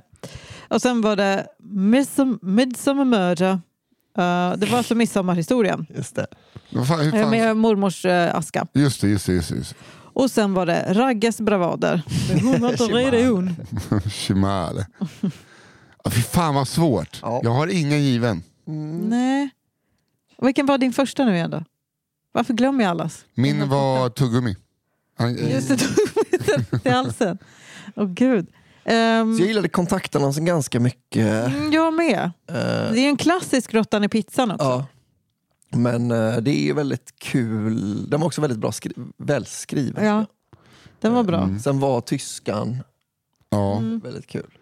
[0.68, 3.52] och sen var det Midsom- Midsommar Murder.
[4.18, 6.28] Eh, det var alltså midsommarhistorien Just det.
[6.88, 7.30] Fan, hur eh, fan?
[7.32, 8.68] med mormors eh, aska.
[8.74, 9.34] Just det, just det.
[9.34, 9.76] Just det, just
[10.20, 12.02] Och sen var det Ragges bravader.
[12.44, 14.10] Hon var inte.
[14.10, 14.88] Shimale.
[16.12, 17.20] Fy fan vad svårt.
[17.22, 17.42] Ja.
[17.44, 18.44] Jag har ingen given.
[19.10, 19.50] Nej.
[20.38, 21.64] Och Vilken var din första nu igen då?
[22.32, 23.26] Varför glömmer jag allas?
[23.34, 24.56] Min var tuggummi.
[25.52, 27.38] Just det, tog i halsen.
[27.96, 28.48] Åh gud.
[28.86, 31.48] Ehm, Så jag gillade kontaktannonsen ganska mycket.
[31.48, 32.20] mm, jag med.
[32.50, 32.56] Eh,
[32.92, 34.66] Det är en klassisk råttan i pizzan också.
[34.66, 34.86] ja.
[35.70, 38.10] Men eh, det är ju väldigt kul.
[38.10, 40.06] Den var också väldigt bra skri- välskriven.
[40.06, 40.26] Ja,
[41.02, 41.44] den var bra.
[41.44, 41.60] Mm.
[41.60, 42.78] Sen var tyskan
[43.50, 43.78] ja.
[43.78, 44.00] Mm.
[44.00, 44.58] väldigt kul.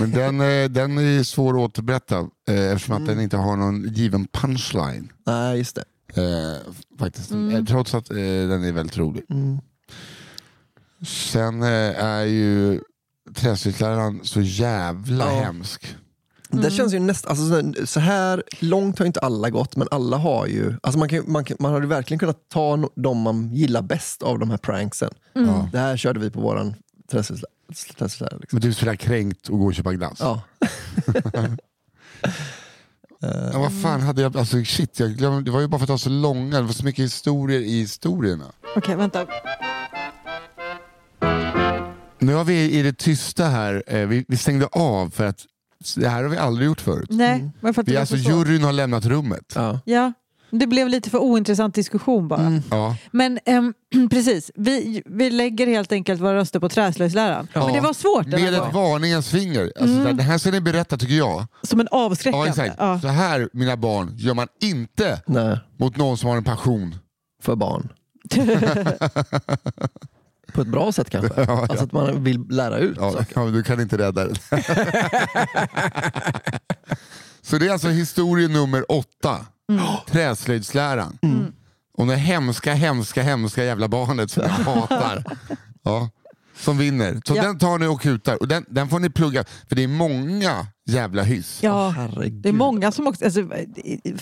[0.00, 2.18] Men den, eh, den är svår att återberätta
[2.48, 3.02] eh, eftersom Mm.
[3.02, 5.12] att den inte har någon given punchline.
[5.26, 5.84] Nej, just det.
[6.22, 7.30] Eh, faktiskt.
[7.30, 7.54] Mm.
[7.56, 9.24] Eh, Trots att eh, den är väldigt rolig.
[9.30, 9.58] Mm.
[11.06, 12.80] Sen är ju
[13.34, 15.40] träslöjdsläraren så jävla Ja.
[15.40, 15.96] hemsk.
[16.50, 17.48] Det känns ju nästan, alltså,
[17.80, 21.24] så- så här långt har inte alla gått, men alla har ju, alltså man, kan,
[21.26, 24.56] man, kan, man hade verkligen kunnat ta no- de man gillar bäst av de här
[24.58, 25.10] pranksen.
[25.36, 25.48] Mm.
[25.48, 25.68] Ja.
[25.72, 26.74] Det här körde vi på våran
[27.10, 28.38] träslöjdslärare.
[28.40, 28.56] Liksom.
[28.56, 30.18] Men du är sådär kränkt och går och köpa glass.
[30.20, 30.40] Ja.
[33.52, 35.86] Ja, vad fan hade jag, alltså shit, jag glömde, det var ju bara för att
[35.88, 38.44] det var så långa, det var så mycket historier i historierna.
[38.76, 39.26] Okej, vänta.
[42.18, 45.40] Nu har vi i det tysta här, eh, vi, vi stängde av för att
[45.96, 47.08] det här har vi aldrig gjort förut.
[47.10, 49.52] Nej, men för att Vi, alltså, så juryn har lämnat rummet.
[49.54, 49.80] Ja.
[49.84, 50.12] Ja,
[50.50, 52.40] det blev lite för ointressant diskussion bara.
[52.40, 52.62] Mm.
[52.70, 52.96] Ja.
[53.10, 53.74] Men ehm,
[54.10, 57.48] precis, vi, vi lägger helt enkelt våra röster på träslöjdsläraren.
[57.52, 57.64] Ja.
[57.64, 58.74] Men det var svårt Med ett gången.
[58.74, 59.72] varningens finger.
[59.80, 60.16] Alltså, Mm.
[60.16, 61.46] Det här ska ni berätta tycker jag.
[61.62, 62.48] Som en Ja, avskräckande.
[62.48, 62.74] exakt.
[62.78, 63.00] Ja.
[63.00, 66.94] Så här mina barn gör man inte Nej, mot någon som har en passion.
[67.42, 67.88] för barn.
[70.54, 71.34] På ett bra sätt kanske.
[71.36, 71.66] Ja, ja.
[71.68, 73.40] Alltså att man vill lära ut Ja, saker.
[73.40, 74.34] ja, du kan inte rädda det.
[77.42, 79.46] Så det är alltså historia nummer åtta.
[80.10, 81.18] Träslöjdsläraren.
[81.98, 85.24] Och det hemska, hemska, hemska jävla barnet som jag hatar.
[85.86, 86.10] Ja,
[86.56, 87.20] som vinner.
[87.26, 87.42] Så Ja.
[87.42, 88.36] den tar ni och kutar.
[88.40, 91.58] Och den, den får ni plugga, för det är många jävla hyss.
[91.62, 92.42] ja, Herregud.
[92.42, 93.42] det är många som också alltså,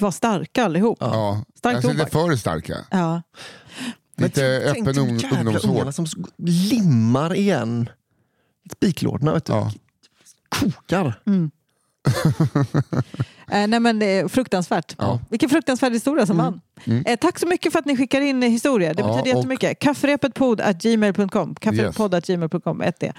[0.00, 0.98] var starka allihop.
[1.00, 1.44] Ja.
[1.58, 2.30] Stark Alltså inte tobak.
[2.30, 2.76] för starka.
[2.90, 3.22] Ja.
[4.16, 5.20] Lite tänk öppen de ung,
[5.64, 6.06] ungarna som
[6.38, 7.88] limmar igen
[8.72, 9.32] spiklådorna.
[9.32, 9.52] Vet du.
[9.52, 9.72] Ja.
[10.48, 11.20] Kokar.
[13.50, 14.94] Eh, nej men det är fruktansvärt.
[14.98, 15.20] Ja.
[15.30, 16.60] Vilken fruktansvärd historia som vann.
[16.84, 17.04] Mm.
[17.06, 18.94] Eh, tack så mycket för att ni skickar in historier.
[18.94, 19.70] Det Ja, betyder och- jättemycket.
[22.82, 23.12] Ett D.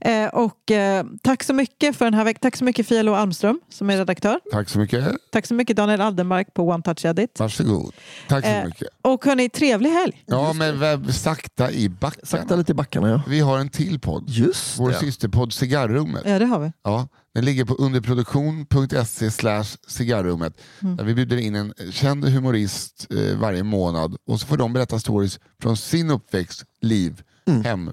[0.00, 2.38] Eh, och eh, tack så mycket för den här veckan.
[2.42, 4.40] Tack så mycket Fia Lo Almström som är redaktör.
[4.52, 5.04] Tack så mycket.
[5.32, 7.38] Tack så mycket Daniel Aldenmark på One Touch Edit.
[7.40, 7.92] Varsågod.
[8.28, 8.88] Tack så Eh, mycket.
[9.02, 10.22] Och hörni, trevlig helg.
[10.26, 12.26] Ja, men vä- sakta i backen.
[12.26, 13.22] Sakta lite i backarna ja.
[13.28, 14.24] Vi har en till podd.
[14.28, 14.94] Just Vår det.
[14.94, 16.22] systerpodd Cigarrummet.
[16.26, 16.72] Ja, det har vi.
[16.84, 20.60] Ja, den ligger på underproduktion.se slash cigarrummet.
[20.82, 20.96] Mm.
[20.96, 24.98] Där vi bjuder in en känd humorist eh, varje månad och så får de berätta
[24.98, 27.64] stories från sin uppväxt, liv, Mm.
[27.64, 27.90] hem,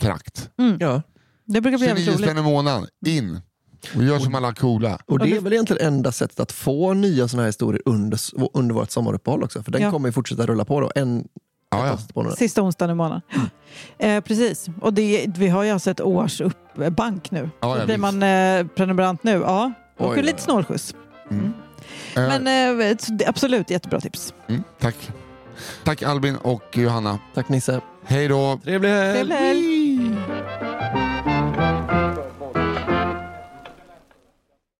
[0.00, 0.50] trakt.
[0.80, 1.02] Ja.
[1.44, 2.38] Det brukar bli 29 jävligt spänn roligt.
[2.38, 3.40] i månaden, in!
[3.96, 4.98] Och gör som alla coola.
[5.06, 8.18] Och det är väl egentligen enda sättet att få nya såna här historier under,
[8.54, 9.62] under vårt sommaruppehåll också.
[9.62, 9.90] För den Ja.
[9.90, 10.90] kommer ju fortsätta rulla på då.
[10.94, 11.24] En,
[11.70, 12.30] Ja, ja.
[12.36, 13.22] Sista onsdagen i månaden.
[13.98, 14.66] Eh, precis.
[14.80, 16.56] Och det, vi har ju alltså ett års upp,
[16.96, 17.50] bank nu.
[17.60, 18.00] Ja, ja, blir visst.
[18.00, 19.72] man eh, prenumerant nu, ja.
[20.10, 20.94] Oj, lite snålskjuts.
[21.30, 21.52] Mm.
[22.14, 24.34] Men Eh, eh, det är absolut jättebra tips.
[24.48, 25.10] mm, tack.
[25.84, 27.18] Tack Albin och Johanna.
[27.34, 27.80] Tack Nisse.
[28.04, 28.60] Hej då!
[28.64, 29.12] Trevlig helg!
[29.14, 31.11] Trevlig helg!